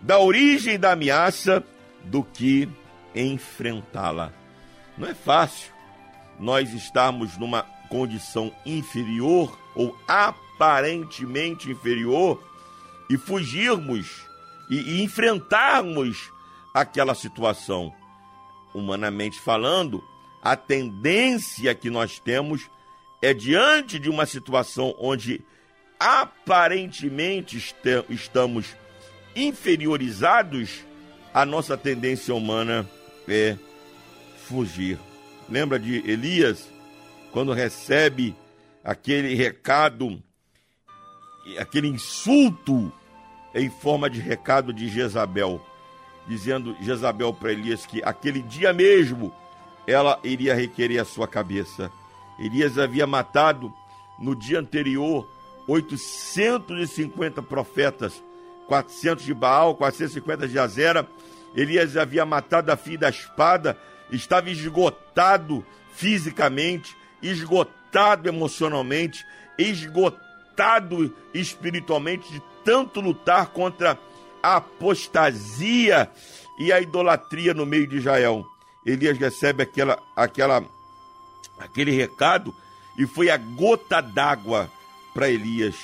da 0.00 0.18
origem 0.18 0.78
da 0.78 0.92
ameaça 0.92 1.62
do 2.04 2.22
que 2.22 2.68
enfrentá-la. 3.14 4.32
Não 4.96 5.08
é 5.08 5.14
fácil 5.14 5.72
nós 6.38 6.72
estarmos 6.72 7.36
numa 7.36 7.66
condição 7.88 8.54
inferior 8.64 9.58
ou 9.74 9.96
aparentemente 10.06 11.70
inferior 11.70 12.42
e 13.08 13.16
fugirmos 13.16 14.26
e, 14.70 14.98
e 14.98 15.02
enfrentarmos 15.02 16.32
aquela 16.72 17.14
situação. 17.14 17.92
Humanamente 18.74 19.40
falando, 19.40 20.02
a 20.42 20.56
tendência 20.56 21.74
que 21.74 21.88
nós 21.88 22.18
temos 22.18 22.68
é 23.22 23.32
diante 23.32 23.98
de 23.98 24.10
uma 24.10 24.26
situação 24.26 24.94
onde 24.98 25.40
aparentemente 25.98 27.56
estamos 28.10 28.76
inferiorizados, 29.34 30.84
a 31.32 31.46
nossa 31.46 31.76
tendência 31.76 32.34
humana 32.34 32.88
é 33.26 33.56
fugir. 34.46 34.98
Lembra 35.48 35.78
de 35.78 35.96
Elias, 36.08 36.68
quando 37.34 37.52
recebe 37.52 38.36
aquele 38.84 39.34
recado, 39.34 40.22
aquele 41.58 41.88
insulto 41.88 42.92
em 43.52 43.68
forma 43.68 44.08
de 44.08 44.20
recado 44.20 44.72
de 44.72 44.88
Jezabel, 44.88 45.60
dizendo 46.28 46.76
Jezabel 46.80 47.34
para 47.34 47.50
Elias 47.50 47.84
que 47.84 48.00
aquele 48.04 48.40
dia 48.40 48.72
mesmo 48.72 49.34
ela 49.84 50.20
iria 50.22 50.54
requerer 50.54 51.00
a 51.00 51.04
sua 51.04 51.26
cabeça. 51.26 51.90
Elias 52.38 52.78
havia 52.78 53.04
matado 53.04 53.74
no 54.16 54.36
dia 54.36 54.60
anterior 54.60 55.28
850 55.66 57.42
profetas, 57.42 58.22
400 58.68 59.24
de 59.24 59.34
Baal, 59.34 59.74
450 59.74 60.46
de 60.46 60.56
Azera. 60.56 61.04
Elias 61.56 61.96
havia 61.96 62.24
matado 62.24 62.70
a 62.70 62.76
filha 62.76 62.98
da 62.98 63.08
espada, 63.10 63.76
estava 64.12 64.48
esgotado 64.50 65.66
fisicamente, 65.90 66.96
esgotado 67.30 68.28
emocionalmente, 68.28 69.24
esgotado 69.58 71.14
espiritualmente 71.32 72.30
de 72.32 72.42
tanto 72.64 73.00
lutar 73.00 73.48
contra 73.48 73.98
a 74.42 74.56
apostasia 74.56 76.10
e 76.58 76.72
a 76.72 76.80
idolatria 76.80 77.54
no 77.54 77.66
meio 77.66 77.86
de 77.86 77.96
Israel. 77.96 78.46
Elias 78.84 79.18
recebe 79.18 79.62
aquela, 79.62 79.98
aquela, 80.14 80.64
aquele 81.58 81.92
recado 81.92 82.54
e 82.96 83.06
foi 83.06 83.30
a 83.30 83.36
gota 83.36 84.00
d'água 84.00 84.70
para 85.12 85.30
Elias. 85.30 85.76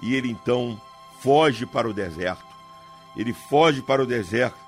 E 0.00 0.14
ele 0.14 0.30
então 0.30 0.80
foge 1.20 1.66
para 1.66 1.88
o 1.88 1.92
deserto. 1.92 2.44
Ele 3.16 3.32
foge 3.32 3.82
para 3.82 4.02
o 4.02 4.06
deserto. 4.06 4.58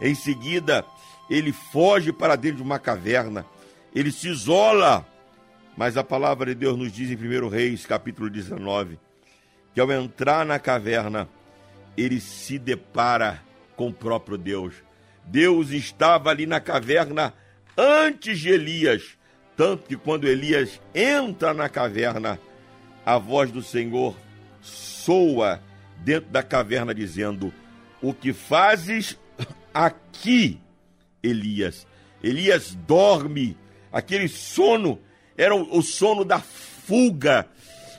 Em 0.00 0.14
seguida, 0.14 0.84
ele 1.28 1.52
foge 1.52 2.12
para 2.12 2.36
dentro 2.36 2.58
de 2.58 2.62
uma 2.62 2.78
caverna. 2.78 3.44
Ele 3.94 4.10
se 4.12 4.28
isola. 4.28 5.06
Mas 5.78 5.96
a 5.96 6.02
palavra 6.02 6.46
de 6.46 6.56
Deus 6.56 6.76
nos 6.76 6.90
diz 6.90 7.08
em 7.08 7.14
1 7.14 7.48
Reis, 7.48 7.86
capítulo 7.86 8.28
19, 8.28 8.98
que 9.72 9.80
ao 9.80 9.88
entrar 9.92 10.44
na 10.44 10.58
caverna, 10.58 11.28
ele 11.96 12.20
se 12.20 12.58
depara 12.58 13.40
com 13.76 13.86
o 13.86 13.92
próprio 13.92 14.36
Deus. 14.36 14.74
Deus 15.24 15.70
estava 15.70 16.30
ali 16.30 16.46
na 16.46 16.58
caverna 16.58 17.32
antes 17.76 18.40
de 18.40 18.48
Elias. 18.48 19.16
Tanto 19.56 19.86
que 19.86 19.96
quando 19.96 20.26
Elias 20.26 20.80
entra 20.92 21.54
na 21.54 21.68
caverna, 21.68 22.40
a 23.06 23.16
voz 23.16 23.52
do 23.52 23.62
Senhor 23.62 24.16
soa 24.60 25.62
dentro 25.98 26.28
da 26.30 26.42
caverna, 26.42 26.92
dizendo: 26.92 27.54
O 28.02 28.12
que 28.12 28.32
fazes 28.32 29.16
aqui, 29.72 30.60
Elias? 31.22 31.86
Elias 32.20 32.74
dorme, 32.74 33.56
aquele 33.92 34.26
sono 34.26 34.98
era 35.38 35.54
o 35.54 35.80
sono 35.82 36.24
da 36.24 36.40
fuga, 36.40 37.46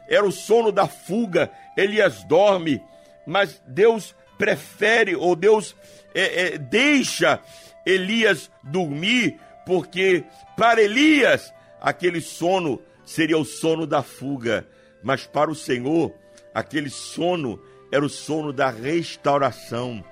era 0.10 0.25
o 0.25 0.32
sono 0.32 0.73
da 0.73 0.88
fuga. 0.88 1.49
Elias 1.78 2.25
dorme, 2.25 2.84
mas 3.25 3.62
Deus 3.65 4.13
prefere, 4.38 5.15
ou 5.15 5.36
Deus 5.38 5.73
é, 6.13 6.43
é, 6.43 6.58
deixa 6.58 7.39
Elias 7.86 8.52
dormir, 8.62 9.39
porque 9.65 10.25
para 10.58 10.82
Elias 10.82 11.54
aquele 11.80 12.19
sono 12.19 12.82
seria 13.06 13.38
o 13.38 13.45
sono 13.45 13.88
da 13.88 14.04
fuga, 14.04 14.67
mas 15.02 15.25
para 15.25 15.49
o 15.49 15.56
Senhor 15.56 16.13
aquele 16.54 16.89
sono 16.89 17.62
era 17.91 18.06
o 18.06 18.10
sono 18.10 18.52
da 18.52 18.69
restauração, 18.69 20.04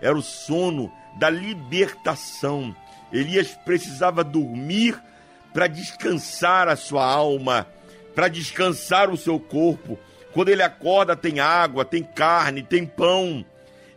era 0.00 0.16
o 0.16 0.22
sono 0.22 0.92
da 1.18 1.28
libertação. 1.28 2.74
Elias 3.12 3.48
precisava 3.64 4.22
dormir 4.22 5.00
para 5.56 5.68
descansar 5.68 6.68
a 6.68 6.76
sua 6.76 7.02
alma, 7.02 7.66
para 8.14 8.28
descansar 8.28 9.08
o 9.08 9.16
seu 9.16 9.40
corpo. 9.40 9.98
Quando 10.34 10.50
ele 10.50 10.62
acorda, 10.62 11.16
tem 11.16 11.40
água, 11.40 11.82
tem 11.82 12.02
carne, 12.02 12.62
tem 12.62 12.84
pão 12.84 13.42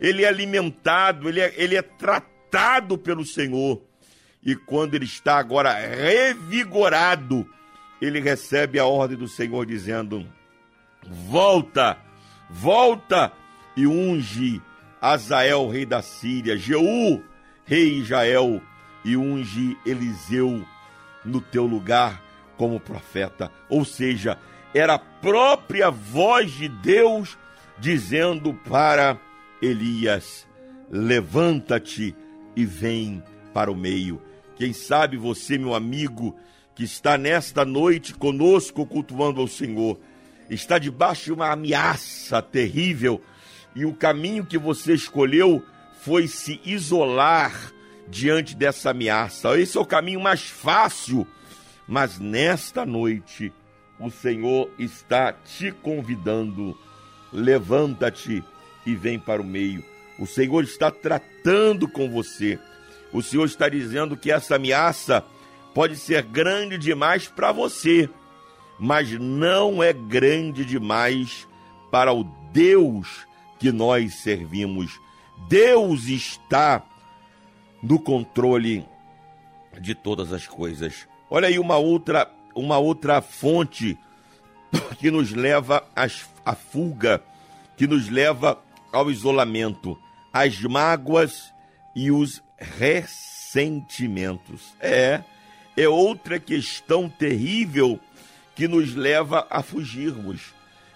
ele 0.00 0.24
é 0.24 0.28
alimentado, 0.28 1.28
ele 1.28 1.40
é, 1.40 1.52
ele 1.56 1.76
é 1.76 1.82
tratado 1.82 2.96
pelo 2.96 3.24
Senhor. 3.24 3.82
E 4.42 4.56
quando 4.56 4.94
ele 4.94 5.04
está 5.04 5.36
agora 5.36 5.74
revigorado, 5.74 7.46
ele 8.00 8.18
recebe 8.18 8.78
a 8.78 8.86
ordem 8.86 9.18
do 9.18 9.28
Senhor 9.28 9.66
dizendo: 9.66 10.26
Volta, 11.06 11.98
volta 12.48 13.30
e 13.76 13.86
unge 13.86 14.62
Azael, 14.98 15.68
rei 15.68 15.84
da 15.84 16.00
Síria, 16.00 16.56
Jeú, 16.56 17.22
rei 17.66 17.98
Israel, 17.98 18.62
e 19.04 19.14
unge 19.18 19.76
Eliseu 19.84 20.64
no 21.24 21.40
teu 21.40 21.66
lugar 21.66 22.22
como 22.56 22.80
profeta. 22.80 23.50
Ou 23.68 23.84
seja, 23.84 24.38
era 24.74 24.94
a 24.94 24.98
própria 24.98 25.90
voz 25.90 26.52
de 26.52 26.68
Deus 26.68 27.38
dizendo 27.78 28.54
para 28.68 29.18
Elias, 29.60 30.46
levanta-te 30.90 32.14
e 32.54 32.64
vem 32.64 33.22
para 33.52 33.70
o 33.70 33.76
meio. 33.76 34.20
Quem 34.56 34.72
sabe 34.72 35.16
você, 35.16 35.56
meu 35.56 35.74
amigo, 35.74 36.36
que 36.74 36.84
está 36.84 37.16
nesta 37.16 37.64
noite 37.64 38.14
conosco 38.14 38.86
cultuando 38.86 39.40
ao 39.40 39.48
Senhor, 39.48 39.98
está 40.50 40.78
debaixo 40.78 41.24
de 41.24 41.32
uma 41.32 41.50
ameaça 41.50 42.42
terrível 42.42 43.20
e 43.74 43.84
o 43.84 43.94
caminho 43.94 44.44
que 44.44 44.58
você 44.58 44.94
escolheu 44.94 45.62
foi 46.02 46.26
se 46.26 46.60
isolar 46.64 47.72
diante 48.10 48.56
dessa 48.56 48.90
ameaça. 48.90 49.58
Esse 49.58 49.78
é 49.78 49.80
o 49.80 49.86
caminho 49.86 50.20
mais 50.20 50.42
fácil, 50.42 51.26
mas 51.86 52.18
nesta 52.18 52.84
noite 52.84 53.52
o 53.98 54.10
Senhor 54.10 54.70
está 54.78 55.32
te 55.32 55.70
convidando. 55.70 56.76
Levanta-te 57.32 58.42
e 58.84 58.94
vem 58.94 59.18
para 59.18 59.40
o 59.40 59.44
meio. 59.44 59.84
O 60.18 60.26
Senhor 60.26 60.64
está 60.64 60.90
tratando 60.90 61.86
com 61.86 62.10
você. 62.10 62.58
O 63.12 63.22
Senhor 63.22 63.44
está 63.44 63.68
dizendo 63.68 64.16
que 64.16 64.30
essa 64.30 64.56
ameaça 64.56 65.24
pode 65.74 65.96
ser 65.96 66.22
grande 66.22 66.76
demais 66.76 67.28
para 67.28 67.52
você, 67.52 68.08
mas 68.78 69.10
não 69.12 69.82
é 69.82 69.92
grande 69.92 70.64
demais 70.64 71.46
para 71.90 72.12
o 72.12 72.24
Deus 72.52 73.26
que 73.58 73.70
nós 73.70 74.14
servimos. 74.16 75.00
Deus 75.48 76.06
está 76.06 76.82
no 77.82 77.98
controle 77.98 78.86
de 79.80 79.94
todas 79.94 80.32
as 80.32 80.46
coisas. 80.46 81.08
Olha 81.28 81.48
aí 81.48 81.58
uma 81.58 81.76
outra, 81.76 82.30
uma 82.54 82.78
outra 82.78 83.20
fonte 83.22 83.98
que 84.98 85.10
nos 85.10 85.32
leva 85.32 85.84
à 86.44 86.54
fuga, 86.54 87.22
que 87.76 87.86
nos 87.86 88.08
leva 88.08 88.58
ao 88.92 89.10
isolamento, 89.10 89.98
às 90.32 90.60
mágoas 90.60 91.52
e 91.94 92.10
os 92.10 92.42
ressentimentos. 92.58 94.74
É, 94.80 95.22
é 95.76 95.88
outra 95.88 96.38
questão 96.38 97.08
terrível 97.08 97.98
que 98.54 98.68
nos 98.68 98.94
leva 98.94 99.46
a 99.48 99.62
fugirmos, 99.62 100.52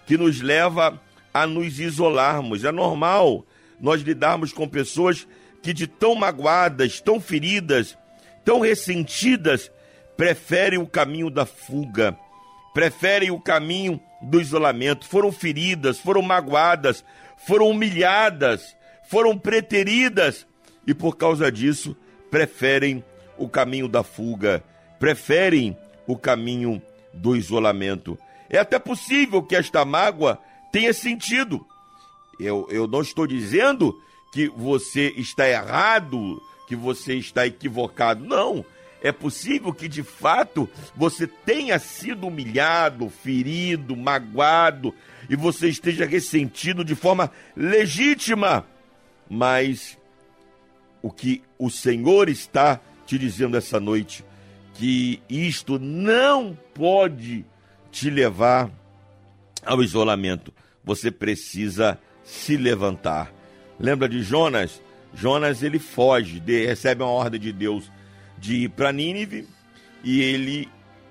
que 0.06 0.18
nos 0.18 0.40
leva 0.40 1.00
a 1.32 1.46
nos 1.46 1.80
isolarmos. 1.80 2.64
É 2.64 2.72
normal 2.72 3.46
nós 3.80 4.02
lidarmos 4.02 4.52
com 4.52 4.68
pessoas 4.68 5.26
que 5.64 5.72
de 5.72 5.86
tão 5.86 6.14
magoadas, 6.14 7.00
tão 7.00 7.18
feridas, 7.18 7.96
tão 8.44 8.60
ressentidas, 8.60 9.72
preferem 10.14 10.78
o 10.78 10.86
caminho 10.86 11.30
da 11.30 11.46
fuga, 11.46 12.14
preferem 12.74 13.30
o 13.30 13.40
caminho 13.40 13.98
do 14.20 14.42
isolamento, 14.42 15.08
foram 15.08 15.32
feridas, 15.32 15.98
foram 15.98 16.20
magoadas, 16.20 17.02
foram 17.46 17.70
humilhadas, 17.70 18.76
foram 19.08 19.38
preteridas 19.38 20.46
e 20.86 20.92
por 20.92 21.16
causa 21.16 21.50
disso 21.50 21.96
preferem 22.30 23.02
o 23.38 23.48
caminho 23.48 23.88
da 23.88 24.02
fuga, 24.02 24.62
preferem 25.00 25.74
o 26.06 26.14
caminho 26.14 26.82
do 27.10 27.34
isolamento. 27.34 28.18
É 28.50 28.58
até 28.58 28.78
possível 28.78 29.42
que 29.42 29.56
esta 29.56 29.82
mágoa 29.82 30.38
tenha 30.70 30.92
sentido 30.92 31.66
Eu, 32.38 32.66
eu 32.68 32.86
não 32.86 33.00
estou 33.00 33.26
dizendo 33.26 33.98
que 34.34 34.48
você 34.48 35.14
está 35.16 35.48
errado, 35.48 36.42
que 36.66 36.74
você 36.74 37.14
está 37.14 37.46
equivocado. 37.46 38.24
Não. 38.24 38.64
É 39.00 39.12
possível 39.12 39.72
que 39.72 39.86
de 39.86 40.02
fato 40.02 40.68
você 40.96 41.24
tenha 41.24 41.78
sido 41.78 42.26
humilhado, 42.26 43.08
ferido, 43.08 43.96
magoado 43.96 44.92
e 45.30 45.36
você 45.36 45.68
esteja 45.68 46.04
ressentido 46.04 46.84
de 46.84 46.96
forma 46.96 47.30
legítima. 47.56 48.66
Mas 49.30 49.96
o 51.00 51.12
que 51.12 51.40
o 51.56 51.70
Senhor 51.70 52.28
está 52.28 52.80
te 53.06 53.16
dizendo 53.16 53.56
essa 53.56 53.78
noite, 53.78 54.24
que 54.74 55.22
isto 55.30 55.78
não 55.78 56.58
pode 56.74 57.44
te 57.92 58.10
levar 58.10 58.68
ao 59.64 59.80
isolamento. 59.80 60.52
Você 60.82 61.12
precisa 61.12 62.00
se 62.24 62.56
levantar. 62.56 63.32
Lembra 63.78 64.08
de 64.08 64.22
Jonas? 64.22 64.82
Jonas 65.14 65.62
ele 65.62 65.78
foge, 65.78 66.40
de, 66.40 66.66
recebe 66.66 67.02
uma 67.02 67.10
ordem 67.10 67.40
de 67.40 67.52
Deus 67.52 67.90
de 68.38 68.64
ir 68.64 68.68
para 68.70 68.92
Nínive 68.92 69.48
e 70.02 70.20
ele 70.20 70.68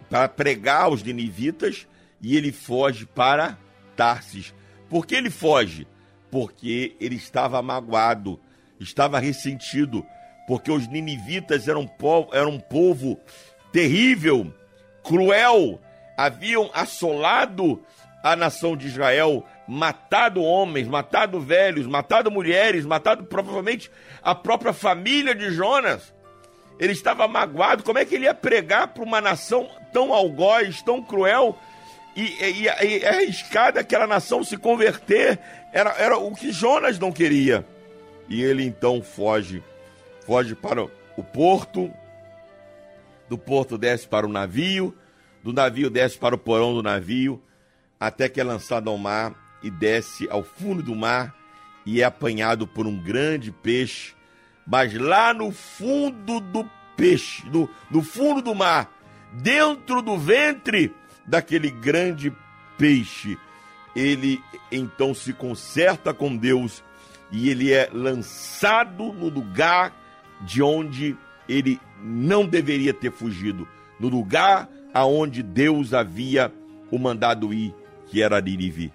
para 0.10 0.28
pregar 0.30 0.84
aos 0.84 1.02
ninivitas 1.02 1.88
e 2.22 2.38
ele 2.38 2.52
foge 2.52 3.06
para 3.06 3.58
Tarsis. 3.96 4.54
Por 4.90 5.08
que 5.08 5.16
ele 5.16 5.30
foge? 5.30 5.88
Porque 6.30 6.96
ele 7.00 7.16
estava 7.16 7.62
magoado, 7.62 8.40
estava 8.80 9.20
ressentido, 9.20 10.06
porque 10.48 10.72
os 10.72 10.88
ninivitas 10.88 11.68
eram, 11.68 11.88
povo, 11.88 12.30
eram 12.34 12.52
um 12.52 12.60
povo 12.60 13.20
terrível, 13.72 14.54
cruel, 15.04 15.82
haviam 16.16 16.70
assolado 16.74 17.82
a 18.24 18.36
nação 18.36 18.78
de 18.78 18.88
Israel, 18.88 19.44
matado 19.68 20.42
homens, 20.42 20.88
matado 20.88 21.40
velhos, 21.40 21.88
matado 21.88 22.30
mulheres, 22.30 22.86
matado 22.86 23.24
provavelmente 23.24 23.90
a 24.22 24.36
própria 24.36 24.74
família 24.74 25.34
de 25.34 25.52
Jonas. 25.52 26.14
Ele 26.80 26.92
estava 26.92 27.28
magoado. 27.28 27.84
Como 27.84 28.00
é 28.00 28.06
que 28.06 28.16
ele 28.16 28.26
ia 28.26 28.34
pregar 28.34 28.90
para 28.90 29.04
uma 29.04 29.22
nação 29.22 29.70
tão 29.92 30.14
algoz, 30.14 30.82
tão 30.82 31.02
cruel 31.02 31.58
e, 32.16 32.22
e, 32.22 32.64
e 32.64 33.06
arriscar 33.06 33.74
daquela 33.74 34.08
nação 34.08 34.44
se 34.44 34.58
converter? 34.58 35.40
Era, 35.72 35.92
era 35.98 36.18
o 36.18 36.34
que 36.34 36.52
Jonas 36.52 37.00
não 37.00 37.12
queria. 37.12 37.66
E 38.28 38.42
ele 38.42 38.66
então 38.66 39.02
foge, 39.02 39.64
foge 40.26 40.56
para 40.56 40.84
o 40.84 41.24
porto. 41.24 41.92
Do 43.30 43.38
porto 43.38 43.78
desce 43.78 44.08
para 44.08 44.28
o 44.28 44.30
navio, 44.30 44.96
do 45.42 45.54
navio 45.54 45.90
desce 45.90 46.18
para 46.18 46.36
o 46.36 46.38
porão 46.38 46.74
do 46.74 46.84
navio 46.84 47.42
até 48.00 48.28
que 48.28 48.42
é 48.42 48.44
lançado 48.44 48.90
ao 48.90 48.98
mar 48.98 49.43
e 49.64 49.72
desce 49.72 50.28
ao 50.30 50.44
fundo 50.44 50.84
do 50.84 50.96
mar 50.96 51.34
e 51.86 52.02
é 52.02 52.04
apanhado 52.04 52.68
por 52.68 52.86
um 52.86 52.98
grande 52.98 53.52
peixe. 53.52 54.14
Mas 54.66 54.94
lá 54.94 55.34
no 55.34 55.52
fundo 55.52 56.40
do 56.40 56.70
peixe, 56.96 57.50
no, 57.50 57.70
no 57.90 58.02
fundo 58.02 58.42
do 58.42 58.54
mar, 58.54 58.92
dentro 59.32 60.02
do 60.02 60.18
ventre 60.18 60.94
daquele 61.26 61.70
grande 61.70 62.34
peixe, 62.78 63.38
ele 63.96 64.42
então 64.72 65.14
se 65.14 65.34
conserta 65.34 66.14
com 66.14 66.36
Deus 66.36 66.84
e 67.32 67.50
ele 67.50 67.72
é 67.72 67.90
lançado 67.92 69.12
no 69.12 69.30
lugar 69.30 69.94
de 70.42 70.62
onde 70.62 71.18
ele 71.48 71.80
não 72.02 72.46
deveria 72.46 72.94
ter 72.94 73.12
fugido, 73.12 73.68
no 74.00 74.08
lugar 74.08 74.70
aonde 74.94 75.42
Deus 75.42 75.94
havia 75.94 76.54
o 76.92 77.00
mandado 77.00 77.54
ir 77.54 77.74
que 78.08 78.22
era 78.22 78.40
Ninive. 78.40 78.94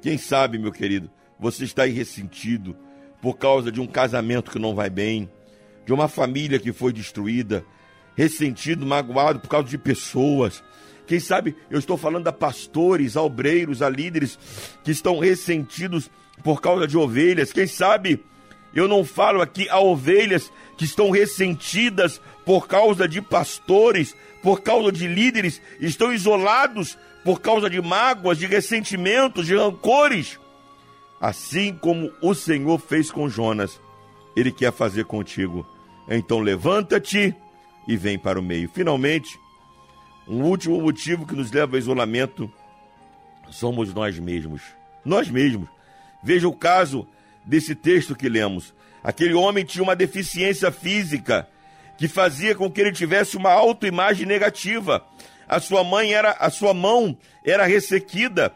Quem 0.00 0.16
sabe, 0.16 0.58
meu 0.58 0.70
querido, 0.70 1.10
você 1.38 1.64
está 1.64 1.82
aí 1.82 1.92
ressentido 1.92 2.76
por 3.20 3.36
causa 3.36 3.72
de 3.72 3.80
um 3.80 3.86
casamento 3.86 4.50
que 4.50 4.58
não 4.58 4.74
vai 4.74 4.88
bem, 4.88 5.28
de 5.84 5.92
uma 5.92 6.06
família 6.06 6.58
que 6.58 6.72
foi 6.72 6.92
destruída, 6.92 7.64
ressentido, 8.16 8.86
magoado 8.86 9.40
por 9.40 9.48
causa 9.48 9.68
de 9.68 9.78
pessoas. 9.78 10.62
Quem 11.06 11.18
sabe 11.18 11.56
eu 11.70 11.78
estou 11.78 11.96
falando 11.96 12.28
a 12.28 12.32
pastores, 12.32 13.16
a 13.16 13.22
obreiros, 13.22 13.82
a 13.82 13.88
líderes 13.88 14.38
que 14.84 14.90
estão 14.90 15.18
ressentidos 15.18 16.10
por 16.44 16.60
causa 16.60 16.86
de 16.86 16.96
ovelhas. 16.96 17.52
Quem 17.52 17.66
sabe 17.66 18.22
eu 18.74 18.86
não 18.86 19.04
falo 19.04 19.40
aqui 19.40 19.68
a 19.68 19.80
ovelhas 19.80 20.52
que 20.76 20.84
estão 20.84 21.10
ressentidas 21.10 22.20
por 22.44 22.68
causa 22.68 23.08
de 23.08 23.20
pastores, 23.20 24.14
por 24.42 24.60
causa 24.60 24.92
de 24.92 25.08
líderes, 25.08 25.60
estão 25.80 26.12
isolados 26.12 26.96
por 27.28 27.42
causa 27.42 27.68
de 27.68 27.78
mágoas, 27.78 28.38
de 28.38 28.46
ressentimentos, 28.46 29.44
de 29.44 29.54
rancores. 29.54 30.40
Assim 31.20 31.74
como 31.74 32.10
o 32.22 32.34
Senhor 32.34 32.78
fez 32.78 33.10
com 33.10 33.28
Jonas, 33.28 33.78
ele 34.34 34.50
quer 34.50 34.72
fazer 34.72 35.04
contigo. 35.04 35.66
Então 36.08 36.38
levanta-te 36.38 37.36
e 37.86 37.98
vem 37.98 38.18
para 38.18 38.40
o 38.40 38.42
meio. 38.42 38.70
Finalmente, 38.70 39.38
um 40.26 40.42
último 40.44 40.80
motivo 40.80 41.26
que 41.26 41.34
nos 41.34 41.52
leva 41.52 41.76
ao 41.76 41.78
isolamento 41.78 42.50
somos 43.50 43.92
nós 43.92 44.18
mesmos. 44.18 44.62
Nós 45.04 45.28
mesmos. 45.28 45.68
Veja 46.22 46.48
o 46.48 46.56
caso 46.56 47.06
desse 47.44 47.74
texto 47.74 48.16
que 48.16 48.30
lemos. 48.30 48.72
Aquele 49.04 49.34
homem 49.34 49.66
tinha 49.66 49.84
uma 49.84 49.94
deficiência 49.94 50.72
física 50.72 51.46
que 51.98 52.08
fazia 52.08 52.54
com 52.54 52.70
que 52.70 52.80
ele 52.80 52.92
tivesse 52.92 53.36
uma 53.36 53.50
autoimagem 53.52 54.24
negativa 54.24 55.04
a 55.48 55.58
sua 55.60 55.82
mãe 55.82 56.12
era 56.12 56.32
a 56.32 56.50
sua 56.50 56.74
mão 56.74 57.16
era 57.44 57.64
ressequida. 57.64 58.52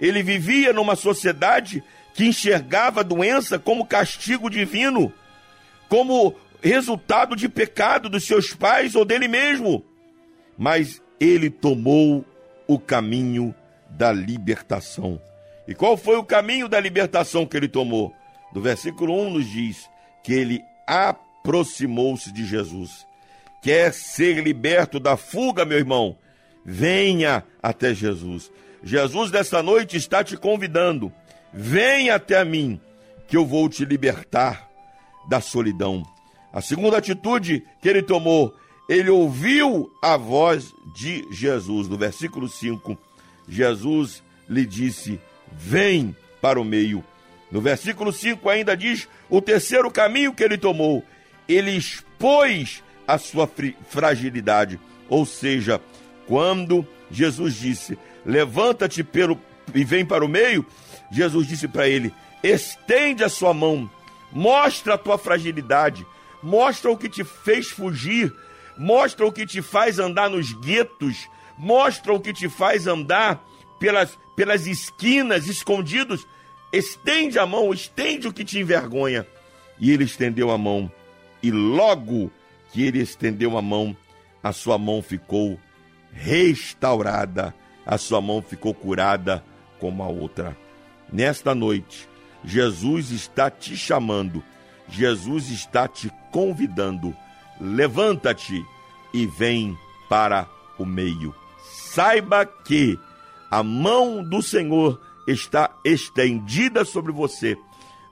Ele 0.00 0.22
vivia 0.22 0.72
numa 0.72 0.96
sociedade 0.96 1.84
que 2.14 2.24
enxergava 2.24 3.00
a 3.00 3.04
doença 3.04 3.58
como 3.58 3.86
castigo 3.86 4.48
divino, 4.48 5.12
como 5.88 6.34
resultado 6.62 7.36
de 7.36 7.48
pecado 7.48 8.08
dos 8.08 8.24
seus 8.24 8.54
pais 8.54 8.94
ou 8.94 9.04
dele 9.04 9.28
mesmo. 9.28 9.84
Mas 10.56 11.02
ele 11.18 11.50
tomou 11.50 12.24
o 12.66 12.78
caminho 12.78 13.54
da 13.90 14.12
libertação. 14.12 15.20
E 15.68 15.74
qual 15.74 15.96
foi 15.96 16.16
o 16.16 16.24
caminho 16.24 16.68
da 16.68 16.80
libertação 16.80 17.46
que 17.46 17.56
ele 17.56 17.68
tomou? 17.68 18.14
Do 18.52 18.60
versículo 18.60 19.14
1 19.26 19.30
nos 19.30 19.46
diz 19.46 19.88
que 20.22 20.32
ele 20.32 20.64
aproximou-se 20.86 22.32
de 22.32 22.44
Jesus. 22.44 23.06
Quer 23.62 23.92
ser 23.92 24.42
liberto 24.42 24.98
da 24.98 25.16
fuga, 25.16 25.64
meu 25.64 25.78
irmão? 25.78 26.16
Venha 26.70 27.42
até 27.60 27.92
Jesus. 27.92 28.50
Jesus, 28.82 29.32
nessa 29.32 29.60
noite, 29.60 29.96
está 29.96 30.22
te 30.22 30.36
convidando. 30.36 31.12
Venha 31.52 32.14
até 32.14 32.44
mim, 32.44 32.80
que 33.26 33.36
eu 33.36 33.44
vou 33.44 33.68
te 33.68 33.84
libertar 33.84 34.70
da 35.28 35.40
solidão. 35.40 36.04
A 36.52 36.60
segunda 36.60 36.96
atitude 36.96 37.64
que 37.82 37.88
ele 37.88 38.02
tomou, 38.02 38.54
ele 38.88 39.10
ouviu 39.10 39.90
a 40.00 40.16
voz 40.16 40.72
de 40.94 41.26
Jesus. 41.32 41.88
No 41.88 41.98
versículo 41.98 42.48
5, 42.48 42.96
Jesus 43.48 44.22
lhe 44.48 44.64
disse: 44.64 45.20
Vem 45.52 46.14
para 46.40 46.60
o 46.60 46.64
meio. 46.64 47.04
No 47.50 47.60
versículo 47.60 48.12
5 48.12 48.48
ainda 48.48 48.76
diz 48.76 49.08
o 49.28 49.42
terceiro 49.42 49.90
caminho 49.90 50.32
que 50.32 50.44
ele 50.44 50.56
tomou. 50.56 51.04
Ele 51.48 51.72
expôs 51.72 52.80
a 53.08 53.18
sua 53.18 53.50
fragilidade, 53.88 54.78
ou 55.08 55.26
seja, 55.26 55.80
quando 56.30 56.86
Jesus 57.10 57.56
disse: 57.56 57.98
Levanta-te 58.24 59.04
e 59.74 59.84
vem 59.84 60.06
para 60.06 60.24
o 60.24 60.28
meio, 60.28 60.64
Jesus 61.10 61.48
disse 61.48 61.66
para 61.66 61.88
ele: 61.88 62.14
Estende 62.40 63.24
a 63.24 63.28
sua 63.28 63.52
mão, 63.52 63.90
mostra 64.30 64.94
a 64.94 64.98
tua 64.98 65.18
fragilidade, 65.18 66.06
mostra 66.40 66.88
o 66.88 66.96
que 66.96 67.08
te 67.08 67.24
fez 67.24 67.66
fugir, 67.70 68.32
mostra 68.78 69.26
o 69.26 69.32
que 69.32 69.44
te 69.44 69.60
faz 69.60 69.98
andar 69.98 70.30
nos 70.30 70.52
guetos, 70.52 71.28
mostra 71.58 72.12
o 72.14 72.20
que 72.20 72.32
te 72.32 72.48
faz 72.48 72.86
andar 72.86 73.44
pelas, 73.80 74.16
pelas 74.36 74.68
esquinas, 74.68 75.48
escondidos. 75.48 76.24
Estende 76.72 77.40
a 77.40 77.44
mão, 77.44 77.74
estende 77.74 78.28
o 78.28 78.32
que 78.32 78.44
te 78.44 78.60
envergonha. 78.60 79.26
E 79.80 79.90
ele 79.90 80.04
estendeu 80.04 80.52
a 80.52 80.56
mão, 80.56 80.88
e 81.42 81.50
logo 81.50 82.30
que 82.72 82.84
ele 82.84 83.00
estendeu 83.00 83.58
a 83.58 83.62
mão, 83.62 83.96
a 84.40 84.52
sua 84.52 84.78
mão 84.78 85.02
ficou 85.02 85.58
restaurada, 86.12 87.54
a 87.84 87.98
sua 87.98 88.20
mão 88.20 88.42
ficou 88.42 88.74
curada 88.74 89.44
como 89.78 90.02
a 90.02 90.08
outra. 90.08 90.56
Nesta 91.12 91.54
noite, 91.54 92.08
Jesus 92.44 93.10
está 93.10 93.50
te 93.50 93.76
chamando, 93.76 94.42
Jesus 94.88 95.50
está 95.50 95.88
te 95.88 96.10
convidando. 96.30 97.14
Levanta-te 97.60 98.64
e 99.12 99.26
vem 99.26 99.76
para 100.08 100.48
o 100.78 100.84
meio. 100.84 101.34
Saiba 101.92 102.46
que 102.46 102.98
a 103.50 103.62
mão 103.62 104.22
do 104.22 104.42
Senhor 104.42 105.00
está 105.26 105.70
estendida 105.84 106.84
sobre 106.84 107.12
você 107.12 107.58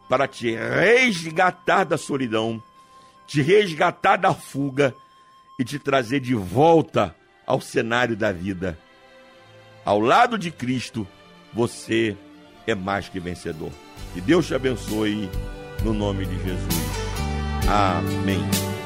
para 0.08 0.26
te 0.26 0.54
resgatar 0.54 1.84
da 1.84 1.96
solidão, 1.96 2.62
te 3.26 3.42
resgatar 3.42 4.16
da 4.16 4.34
fuga 4.34 4.94
e 5.58 5.64
te 5.64 5.78
trazer 5.78 6.20
de 6.20 6.34
volta 6.34 7.14
ao 7.48 7.62
cenário 7.62 8.14
da 8.14 8.30
vida. 8.30 8.78
Ao 9.82 9.98
lado 9.98 10.38
de 10.38 10.50
Cristo, 10.50 11.08
você 11.54 12.14
é 12.66 12.74
mais 12.74 13.08
que 13.08 13.18
vencedor. 13.18 13.72
Que 14.12 14.20
Deus 14.20 14.46
te 14.46 14.54
abençoe 14.54 15.30
no 15.82 15.94
nome 15.94 16.26
de 16.26 16.36
Jesus. 16.36 17.08
Amém. 17.66 18.77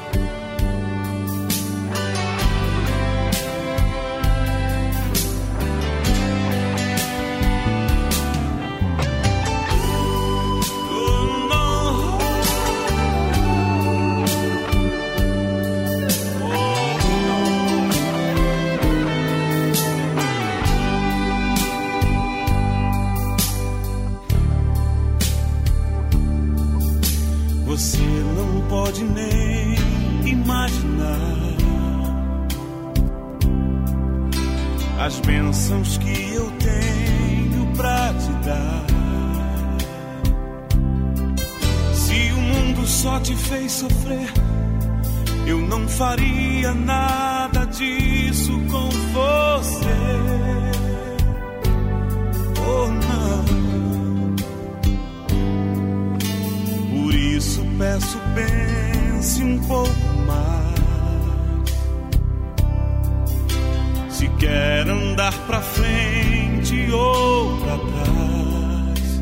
pra 65.47 65.61
frente 65.61 66.91
ou 66.91 67.57
pra 67.57 67.77
trás. 67.77 69.21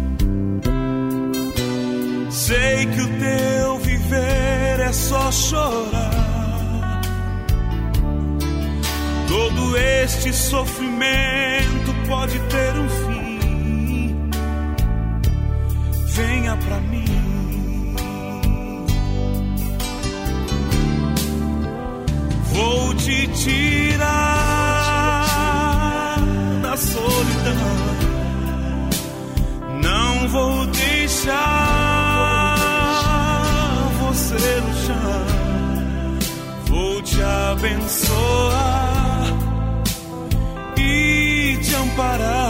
Sei 2.29 2.85
que 2.85 3.01
o 3.01 3.07
teu 3.19 3.77
viver 3.79 4.79
é 4.79 4.91
só 4.91 5.31
chorar. 5.31 7.01
Todo 9.27 9.77
este 9.77 10.33
sofrimento 10.33 11.93
pode 12.07 12.39
ter 12.39 12.60
abençoa 37.61 39.37
e 40.79 41.59
te 41.61 41.75
amparar. 41.75 42.40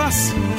assim. 0.00 0.56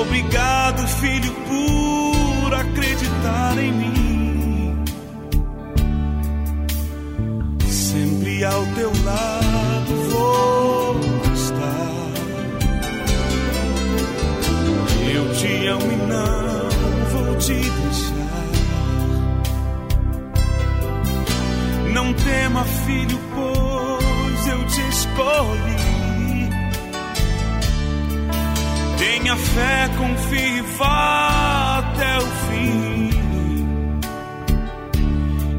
Obrigado, 0.00 0.86
filho, 0.86 1.32
por 1.48 2.54
acreditar 2.54 3.58
em 3.58 3.72
mim. 3.72 4.84
Sempre 7.68 8.44
ao 8.44 8.66
teu 8.74 8.92
lado 9.04 9.94
vou 10.10 11.00
estar. 11.34 11.84
Eu 15.14 15.34
te 15.34 15.66
amo 15.66 15.92
e 15.92 15.96
não 15.96 17.24
vou 17.24 17.36
te 17.36 17.54
deixar. 17.54 18.14
Não 21.92 22.12
tema, 22.12 22.64
filho, 22.64 23.18
pois 23.34 24.46
eu 24.48 24.66
te 24.66 24.80
escolho. 24.88 25.63
minha 29.24 29.36
fé 29.38 29.88
confie 29.96 30.60
vá 30.76 31.78
até 31.78 32.18
o 32.18 32.26
fim 32.46 33.08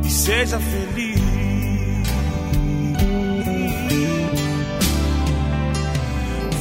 e 0.04 0.10
seja 0.10 0.60
feliz. 0.60 1.20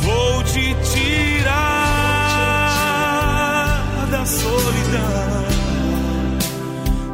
Vou 0.00 0.42
te 0.44 0.74
tirar 0.92 1.50
da 4.10 4.24
solidão, 4.24 5.44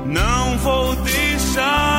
não 0.07 0.57
vou 0.59 0.95
deixar. 1.03 1.90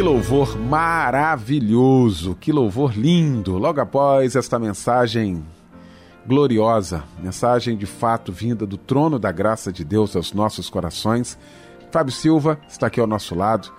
Que 0.00 0.04
louvor 0.04 0.58
maravilhoso, 0.58 2.34
que 2.34 2.50
louvor 2.50 2.96
lindo. 2.96 3.58
Logo 3.58 3.82
após 3.82 4.34
esta 4.34 4.58
mensagem 4.58 5.44
gloriosa, 6.26 7.04
mensagem 7.22 7.76
de 7.76 7.84
fato 7.84 8.32
vinda 8.32 8.64
do 8.64 8.78
trono 8.78 9.18
da 9.18 9.30
graça 9.30 9.70
de 9.70 9.84
Deus 9.84 10.16
aos 10.16 10.32
nossos 10.32 10.70
corações, 10.70 11.38
Fábio 11.90 12.14
Silva 12.14 12.58
está 12.66 12.86
aqui 12.86 12.98
ao 12.98 13.06
nosso 13.06 13.34
lado, 13.34 13.70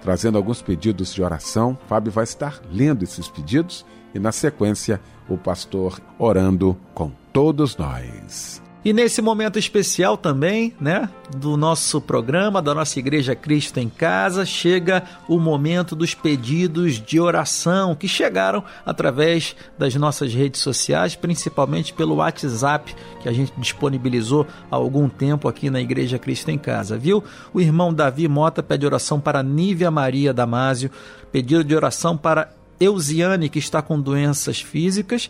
trazendo 0.00 0.38
alguns 0.38 0.62
pedidos 0.62 1.12
de 1.12 1.22
oração. 1.22 1.76
Fábio 1.86 2.10
vai 2.10 2.24
estar 2.24 2.58
lendo 2.72 3.02
esses 3.02 3.28
pedidos 3.28 3.84
e, 4.14 4.18
na 4.18 4.32
sequência, 4.32 4.98
o 5.28 5.36
pastor 5.36 6.00
orando 6.18 6.74
com 6.94 7.12
todos 7.34 7.76
nós. 7.76 8.62
E 8.82 8.94
nesse 8.94 9.20
momento 9.20 9.58
especial 9.58 10.16
também, 10.16 10.74
né, 10.80 11.06
do 11.36 11.54
nosso 11.54 12.00
programa, 12.00 12.62
da 12.62 12.74
nossa 12.74 12.98
Igreja 12.98 13.34
Cristo 13.34 13.78
em 13.78 13.90
Casa, 13.90 14.46
chega 14.46 15.02
o 15.28 15.38
momento 15.38 15.94
dos 15.94 16.14
pedidos 16.14 16.94
de 16.94 17.20
oração 17.20 17.94
que 17.94 18.08
chegaram 18.08 18.64
através 18.86 19.54
das 19.78 19.94
nossas 19.96 20.32
redes 20.32 20.62
sociais, 20.62 21.14
principalmente 21.14 21.92
pelo 21.92 22.16
WhatsApp 22.16 22.96
que 23.20 23.28
a 23.28 23.32
gente 23.32 23.52
disponibilizou 23.58 24.46
há 24.70 24.76
algum 24.76 25.10
tempo 25.10 25.46
aqui 25.46 25.68
na 25.68 25.80
Igreja 25.80 26.18
Cristo 26.18 26.50
em 26.50 26.56
Casa, 26.56 26.96
viu? 26.96 27.22
O 27.52 27.60
irmão 27.60 27.92
Davi 27.92 28.26
Mota 28.28 28.62
pede 28.62 28.86
oração 28.86 29.20
para 29.20 29.42
Nívia 29.42 29.90
Maria 29.90 30.32
Damásio, 30.32 30.90
pedido 31.30 31.62
de 31.62 31.76
oração 31.76 32.16
para 32.16 32.50
Eusiane, 32.80 33.50
que 33.50 33.58
está 33.58 33.82
com 33.82 34.00
doenças 34.00 34.62
físicas, 34.62 35.28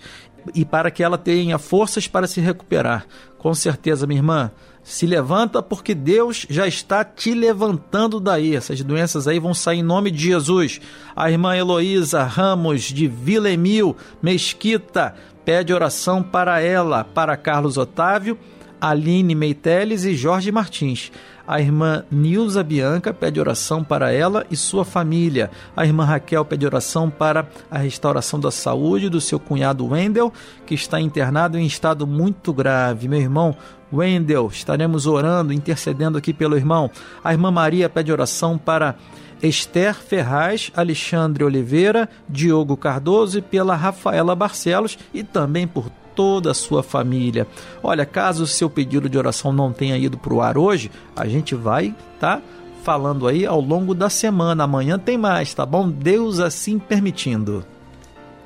e 0.55 0.65
para 0.65 0.91
que 0.91 1.03
ela 1.03 1.19
tenha 1.19 1.59
forças 1.59 2.07
para 2.07 2.27
se 2.27 2.41
recuperar. 2.41 3.07
Com 3.39 3.55
certeza, 3.55 4.07
minha 4.07 4.19
irmã, 4.19 4.51
se 4.83 5.07
levanta 5.07 5.63
porque 5.63 5.95
Deus 5.95 6.47
já 6.49 6.67
está 6.67 7.05
te 7.05 7.33
levantando 7.35 8.19
daí. 8.21 8.57
Essas 8.57 8.83
doenças 8.83 9.29
aí 9.29 9.39
vão 9.39 9.55
sair 9.55 9.79
em 9.79 9.83
nome 9.83 10.11
de 10.11 10.25
Jesus. 10.25 10.81
A 11.15 11.31
irmã 11.31 11.57
Heloísa 11.57 12.23
Ramos 12.25 12.83
de 12.83 13.07
Vila 13.07 13.51
Emil 13.51 13.97
Mesquita 14.23 15.15
pede 15.45 15.73
oração 15.73 16.23
para 16.23 16.61
ela, 16.61 17.05
para 17.05 17.37
Carlos 17.37 17.77
Otávio, 17.77 18.39
Aline 18.81 19.35
Meiteles 19.35 20.05
e 20.05 20.15
Jorge 20.15 20.51
Martins. 20.53 21.11
A 21.51 21.61
irmã 21.61 22.05
Nilza 22.13 22.63
Bianca 22.63 23.13
pede 23.13 23.41
oração 23.41 23.83
para 23.83 24.13
ela 24.13 24.47
e 24.53 24.57
sua 24.57 24.85
família. 24.85 25.51
A 25.77 25.85
irmã 25.85 26.05
Raquel 26.05 26.45
pede 26.45 26.65
oração 26.65 27.11
para 27.11 27.45
a 27.69 27.79
restauração 27.79 28.39
da 28.39 28.53
saúde 28.53 29.09
do 29.09 29.21
seu 29.21 29.41
cunhado 29.41 29.85
Wendel, 29.85 30.33
que 30.65 30.77
está 30.77 31.01
internado 31.01 31.59
em 31.59 31.67
estado 31.67 32.07
muito 32.07 32.53
grave. 32.53 33.09
Meu 33.09 33.21
irmão 33.21 33.57
Wendel, 33.93 34.47
estaremos 34.47 35.07
orando, 35.07 35.53
intercedendo 35.53 36.17
aqui 36.17 36.33
pelo 36.33 36.57
irmão. 36.57 36.89
A 37.25 37.33
irmã 37.33 37.51
Maria 37.51 37.89
pede 37.89 38.13
oração 38.13 38.57
para 38.57 38.95
Esther 39.43 39.97
Ferraz, 39.97 40.71
Alexandre 40.77 41.43
Oliveira, 41.43 42.09
Diogo 42.29 42.77
Cardoso 42.77 43.39
e 43.39 43.43
pela 43.43 43.75
Rafaela 43.75 44.37
Barcelos 44.37 44.97
e 45.13 45.25
também 45.25 45.67
por 45.67 45.91
toda 46.21 46.51
a 46.51 46.55
sua 46.55 46.83
família. 46.83 47.47
Olha, 47.83 48.05
caso 48.05 48.43
o 48.43 48.47
seu 48.47 48.69
pedido 48.69 49.09
de 49.09 49.17
oração 49.17 49.55
não 49.55 49.73
tenha 49.73 49.97
ido 49.97 50.19
para 50.19 50.35
o 50.35 50.43
ar 50.43 50.59
hoje, 50.59 50.91
a 51.17 51.27
gente 51.27 51.55
vai, 51.55 51.95
tá? 52.19 52.43
Falando 52.83 53.27
aí 53.27 53.47
ao 53.47 53.59
longo 53.59 53.95
da 53.95 54.11
semana. 54.11 54.65
Amanhã 54.65 54.99
tem 54.99 55.17
mais, 55.17 55.55
tá 55.55 55.65
bom? 55.65 55.89
Deus 55.89 56.39
assim 56.39 56.79
permitindo. 56.79 57.65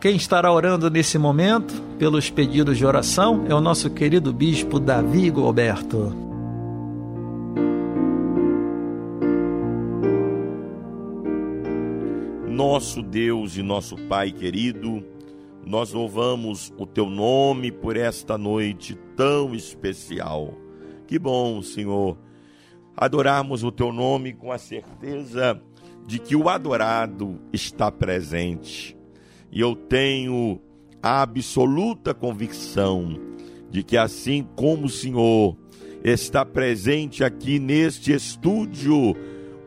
Quem 0.01 0.15
estará 0.15 0.53
orando 0.53 0.89
nesse 0.89 1.19
momento 1.19 1.75
pelos 1.99 2.31
pedidos 2.31 2.79
de 2.79 2.87
oração 2.87 3.45
é 3.49 3.55
o 3.55 3.61
nosso 3.61 3.91
querido 3.91 4.33
bispo 4.33 4.79
Davi 4.79 5.25
Gilberto. 5.25 6.15
Nosso 12.47 13.03
Deus 13.03 13.57
e 13.57 13.63
nosso 13.65 13.97
Pai 13.97 14.31
querido, 14.31 15.03
nós 15.67 15.93
louvamos 15.93 16.73
o 16.77 16.87
teu 16.87 17.09
nome 17.09 17.73
por 17.73 17.97
esta 17.97 18.37
noite 18.37 18.95
tão 19.17 19.55
especial. 19.55 20.55
Que 21.07 21.19
bom, 21.19 21.63
Senhor, 21.63 22.19
adorarmos 22.97 23.65
o 23.65 23.73
teu 23.73 23.93
nome 23.93 24.33
com 24.33 24.53
a 24.53 24.59
certeza 24.59 25.61
de 26.07 26.19
que 26.19 26.37
o 26.37 26.49
adorado 26.49 27.41
está 27.53 27.91
presente. 27.91 28.97
E 29.51 29.61
eu 29.61 29.75
tenho 29.75 30.61
a 31.03 31.23
absoluta 31.23 32.13
convicção 32.13 33.19
de 33.71 33.83
que 33.83 33.97
assim 33.97 34.47
como 34.55 34.87
o 34.87 34.91
Senhor 34.91 35.57
está 36.03 36.45
presente 36.45 37.25
aqui 37.25 37.59
neste 37.59 38.13
estúdio, 38.13 39.17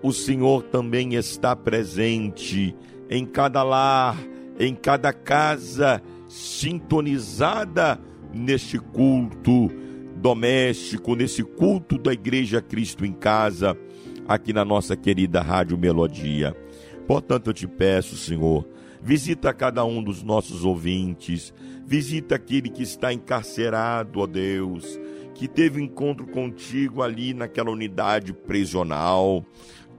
o 0.04 0.14
Senhor 0.14 0.64
também 0.64 1.16
está 1.16 1.56
presente 1.56 2.76
em 3.10 3.26
cada 3.26 3.64
lar 3.64 4.16
em 4.60 4.74
cada 4.76 5.14
casa 5.14 6.02
sintonizada 6.28 8.00
neste 8.34 8.80
culto 8.80 9.70
doméstico, 10.16 11.16
nesse 11.16 11.44
culto 11.44 11.98
da 11.98 12.12
Igreja 12.12 12.62
Cristo 12.62 13.06
em 13.06 13.14
Casa, 13.14 13.78
aqui 14.28 14.52
na 14.52 14.66
nossa 14.66 14.96
querida 14.96 15.42
Rádio 15.42 15.78
Melodia. 15.78 16.56
Portanto, 17.08 17.48
eu 17.48 17.54
te 17.54 17.68
peço, 17.68 18.18
Senhor, 18.18 18.68
visita 19.02 19.54
cada 19.54 19.86
um 19.86 20.04
dos 20.04 20.24
nossos 20.24 20.66
ouvintes, 20.66 21.54
visita 21.86 22.36
aquele 22.36 22.70
que 22.70 22.84
está 22.84 23.14
encarcerado, 23.14 24.20
ó 24.20 24.28
Deus, 24.28 25.00
que 25.34 25.48
teve 25.48 25.82
encontro 25.82 26.28
contigo 26.28 27.02
ali 27.02 27.34
naquela 27.34 27.70
unidade 27.72 28.34
prisional. 28.34 29.46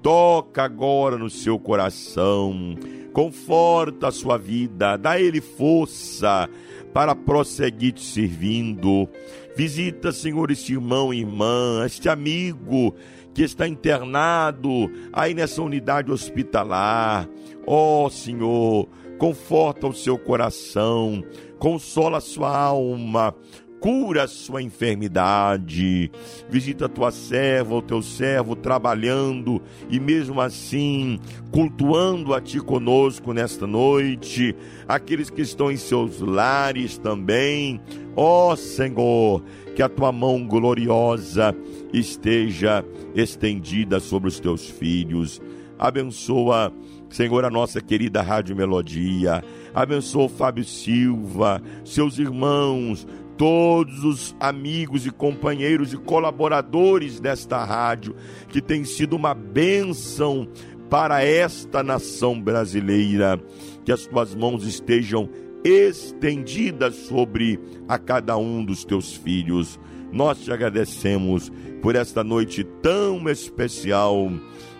Toca 0.02 0.62
agora 0.62 1.18
no 1.18 1.28
seu 1.28 1.58
coração, 1.58 2.76
conforta 3.12 4.08
a 4.08 4.12
sua 4.12 4.38
vida, 4.38 4.96
dá 4.96 5.20
ele 5.20 5.40
força 5.40 6.48
para 6.92 7.14
prosseguir 7.14 7.92
te 7.92 8.04
servindo. 8.04 9.08
Visita, 9.56 10.12
Senhor, 10.12 10.50
este 10.50 10.72
irmão 10.74 11.12
e 11.12 11.18
irmã, 11.18 11.82
este 11.84 12.08
amigo 12.08 12.94
que 13.34 13.42
está 13.42 13.66
internado 13.68 14.90
aí 15.12 15.34
nessa 15.34 15.62
unidade 15.62 16.12
hospitalar. 16.12 17.28
Ó 17.66 18.06
oh, 18.06 18.10
Senhor, 18.10 18.88
conforta 19.18 19.86
o 19.86 19.92
seu 19.92 20.16
coração, 20.16 21.24
consola 21.58 22.18
a 22.18 22.20
sua 22.20 22.56
alma, 22.56 23.34
cura 23.80 24.24
a 24.24 24.28
sua 24.28 24.62
enfermidade. 24.62 26.10
Visita 26.48 26.86
a 26.86 26.88
tua 26.88 27.10
serva, 27.10 27.74
o 27.74 27.82
teu 27.82 28.02
servo 28.02 28.54
trabalhando 28.54 29.60
e 29.88 29.98
mesmo 29.98 30.40
assim 30.40 31.18
cultuando 31.50 32.34
a 32.34 32.40
ti 32.40 32.60
conosco 32.60 33.32
nesta 33.32 33.66
noite. 33.66 34.54
Aqueles 34.86 35.30
que 35.30 35.42
estão 35.42 35.70
em 35.70 35.76
seus 35.76 36.20
lares 36.20 36.98
também. 36.98 37.80
Ó 38.14 38.52
oh, 38.52 38.56
Senhor, 38.56 39.42
que 39.74 39.82
a 39.82 39.88
tua 39.88 40.10
mão 40.10 40.46
gloriosa 40.46 41.54
esteja 41.92 42.84
estendida 43.14 44.00
sobre 44.00 44.28
os 44.28 44.40
teus 44.40 44.68
filhos. 44.68 45.40
Abençoa, 45.78 46.72
Senhor, 47.08 47.44
a 47.44 47.50
nossa 47.50 47.80
querida 47.80 48.20
Rádio 48.20 48.56
Melodia. 48.56 49.44
Abençoa 49.72 50.24
o 50.24 50.28
Fábio 50.28 50.64
Silva, 50.64 51.62
seus 51.84 52.18
irmãos, 52.18 53.06
todos 53.38 54.04
os 54.04 54.36
amigos 54.40 55.06
e 55.06 55.10
companheiros 55.10 55.94
e 55.94 55.96
colaboradores 55.96 57.20
desta 57.20 57.64
rádio, 57.64 58.14
que 58.48 58.60
tem 58.60 58.84
sido 58.84 59.14
uma 59.14 59.32
bênção 59.32 60.48
para 60.90 61.24
esta 61.24 61.82
nação 61.82 62.38
brasileira. 62.38 63.40
Que 63.84 63.92
as 63.92 64.04
tuas 64.06 64.34
mãos 64.34 64.66
estejam 64.66 65.30
estendidas 65.64 66.94
sobre 66.94 67.58
a 67.88 67.96
cada 67.98 68.36
um 68.36 68.64
dos 68.64 68.84
teus 68.84 69.14
filhos. 69.14 69.78
Nós 70.12 70.38
te 70.40 70.52
agradecemos 70.52 71.50
por 71.80 71.94
esta 71.94 72.24
noite 72.24 72.64
tão 72.82 73.28
especial 73.28 74.30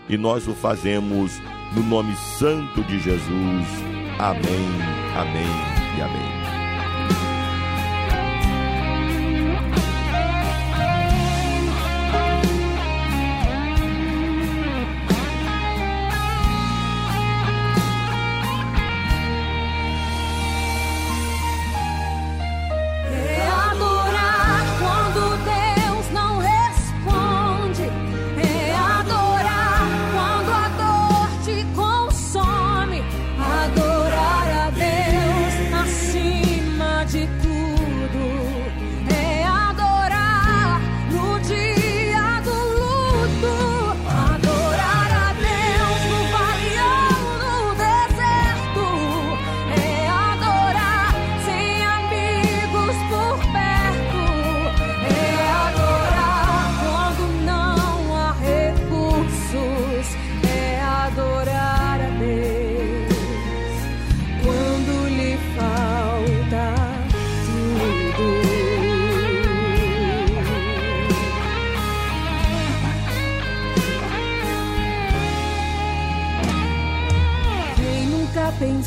e 0.09 0.17
nós 0.17 0.49
o 0.49 0.55
fazemos 0.55 1.41
no 1.77 1.83
nome 1.83 2.15
santo 2.39 2.83
de 2.85 2.99
Jesus. 2.99 3.67
Amém, 4.19 4.67
amém 5.15 5.99
e 5.99 6.03
amém. 6.03 6.38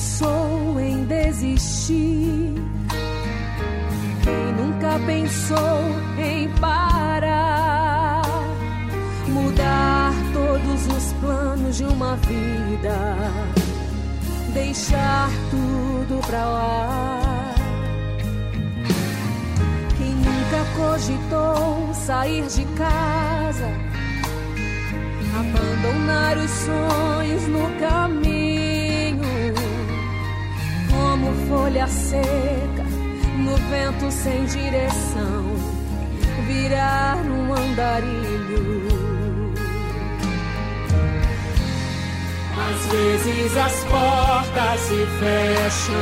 Pensou 0.02 0.80
em 0.80 1.06
desistir? 1.06 2.56
Quem 4.24 4.54
nunca 4.58 5.00
pensou 5.06 5.82
em 6.18 6.50
parar? 6.60 8.24
Mudar 9.28 10.12
todos 10.34 10.88
os 10.88 11.14
planos 11.14 11.78
de 11.78 11.84
uma 11.84 12.16
vida, 12.16 13.16
deixar 14.56 15.30
tudo 15.52 16.20
pra 16.26 16.46
lá. 16.46 17.22
Quem 20.00 20.16
nunca 20.16 20.66
cogitou 20.76 21.94
sair 21.94 22.48
de 22.48 22.66
casa? 22.74 23.92
abandonar 25.42 26.38
os 26.38 26.50
sonhos 26.52 27.48
no 27.48 27.80
caminho, 27.80 28.31
como 31.22 31.34
folha 31.48 31.88
seca 31.88 32.84
no 33.38 33.56
vento 33.70 34.12
sem 34.12 34.44
direção, 34.46 35.46
virar 36.48 37.18
um 37.18 37.54
andarilho. 37.54 38.88
Às 42.70 42.86
vezes 42.88 43.58
as 43.58 43.84
portas 43.84 44.80
se 44.82 45.06
fecham, 45.20 45.96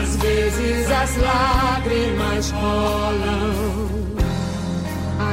às 0.00 0.16
vezes 0.16 0.90
as 0.90 1.16
lágrimas 1.16 2.50
rolam. 2.50 3.78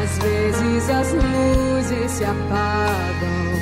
Às 0.01 0.17
vezes 0.19 0.89
as 0.89 1.13
luzes 1.13 2.11
se 2.11 2.23
apagam 2.23 3.55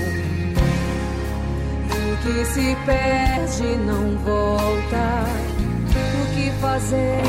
que 2.24 2.46
se 2.46 2.76
perde 2.86 3.76
não 3.86 4.18
volta. 4.20 5.26
O 6.22 6.34
que 6.34 6.50
fazer? 6.62 7.22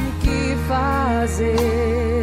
O 0.00 0.12
que 0.20 0.56
fazer? 0.66 2.21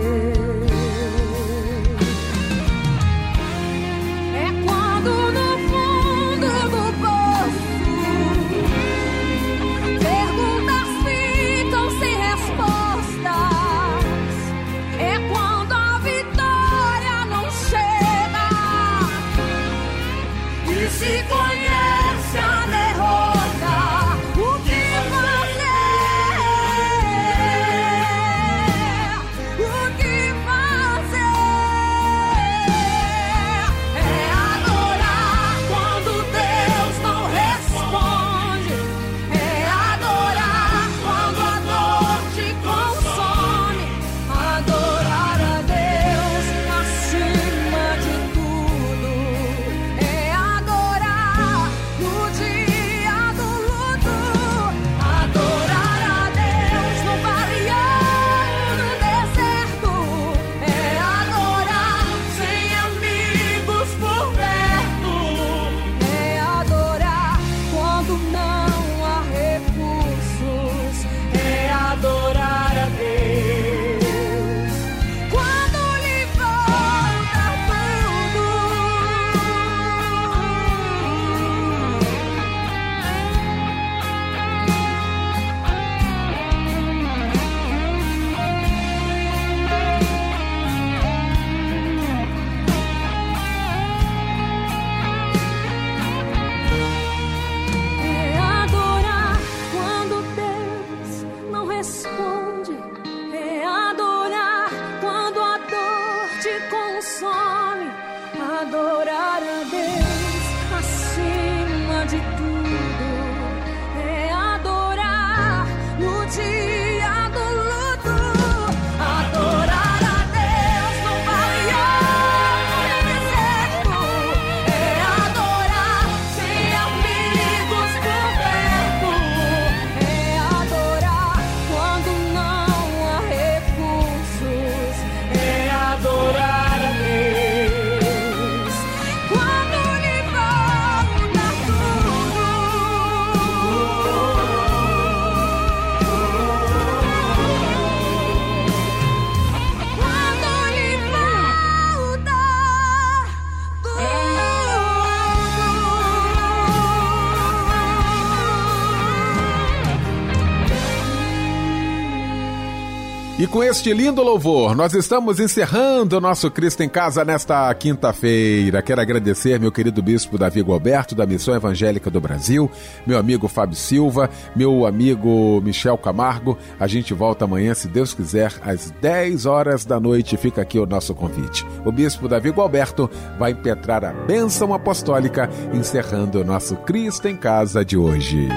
E 163.39 163.47
com 163.47 163.63
este 163.63 163.93
lindo 163.93 164.21
louvor, 164.21 164.75
nós 164.75 164.93
estamos 164.93 165.39
encerrando 165.39 166.17
o 166.17 166.19
nosso 166.19 166.51
Cristo 166.51 166.83
em 166.83 166.89
Casa 166.89 167.23
nesta 167.23 167.73
quinta-feira. 167.73 168.81
Quero 168.81 168.99
agradecer 168.99 169.57
meu 169.57 169.71
querido 169.71 170.03
bispo 170.03 170.37
Davi 170.37 170.59
Gualberto, 170.59 171.15
da 171.15 171.25
Missão 171.25 171.55
Evangélica 171.55 172.09
do 172.09 172.19
Brasil, 172.19 172.69
meu 173.07 173.17
amigo 173.17 173.47
Fábio 173.47 173.77
Silva, 173.77 174.29
meu 174.53 174.85
amigo 174.85 175.61
Michel 175.63 175.97
Camargo. 175.97 176.57
A 176.77 176.85
gente 176.85 177.13
volta 177.13 177.45
amanhã, 177.45 177.73
se 177.73 177.87
Deus 177.87 178.13
quiser, 178.13 178.53
às 178.61 178.91
10 178.99 179.45
horas 179.45 179.85
da 179.85 180.01
noite. 180.01 180.35
Fica 180.35 180.61
aqui 180.61 180.77
o 180.77 180.85
nosso 180.85 181.15
convite. 181.15 181.65
O 181.85 181.93
bispo 181.93 182.27
Davi 182.27 182.49
Gualberto 182.49 183.09
vai 183.39 183.51
impetrar 183.51 184.03
a 184.03 184.11
bênção 184.11 184.73
apostólica, 184.73 185.49
encerrando 185.73 186.41
o 186.41 186.43
nosso 186.43 186.75
Cristo 186.75 187.29
em 187.29 187.37
Casa 187.37 187.85
de 187.85 187.95
hoje. 187.95 188.49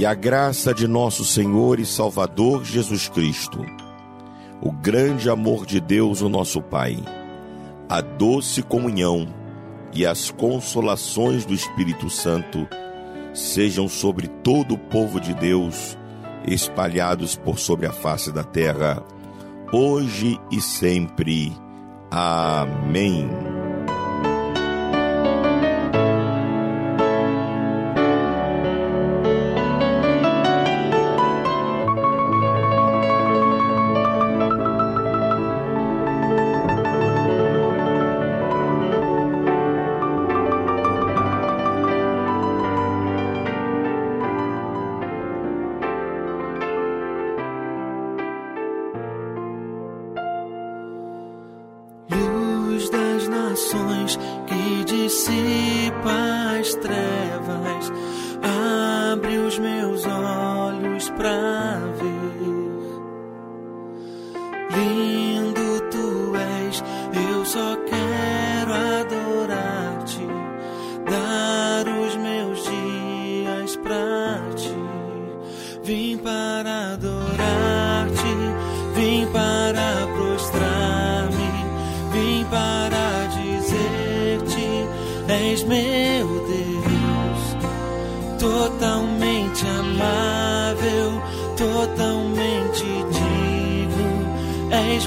E 0.00 0.06
a 0.06 0.14
graça 0.14 0.72
de 0.72 0.88
nosso 0.88 1.26
Senhor 1.26 1.78
e 1.78 1.84
Salvador 1.84 2.64
Jesus 2.64 3.06
Cristo, 3.06 3.66
o 4.58 4.72
grande 4.72 5.28
amor 5.28 5.66
de 5.66 5.78
Deus, 5.78 6.22
o 6.22 6.28
nosso 6.30 6.62
Pai, 6.62 6.96
a 7.86 8.00
doce 8.00 8.62
comunhão 8.62 9.28
e 9.92 10.06
as 10.06 10.30
consolações 10.30 11.44
do 11.44 11.52
Espírito 11.52 12.08
Santo 12.08 12.66
sejam 13.34 13.90
sobre 13.90 14.26
todo 14.26 14.72
o 14.72 14.78
povo 14.78 15.20
de 15.20 15.34
Deus, 15.34 15.98
espalhados 16.46 17.36
por 17.36 17.58
sobre 17.58 17.84
a 17.84 17.92
face 17.92 18.32
da 18.32 18.42
terra, 18.42 19.04
hoje 19.70 20.40
e 20.50 20.62
sempre. 20.62 21.54
Amém. 22.10 23.28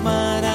mas 0.04 0.53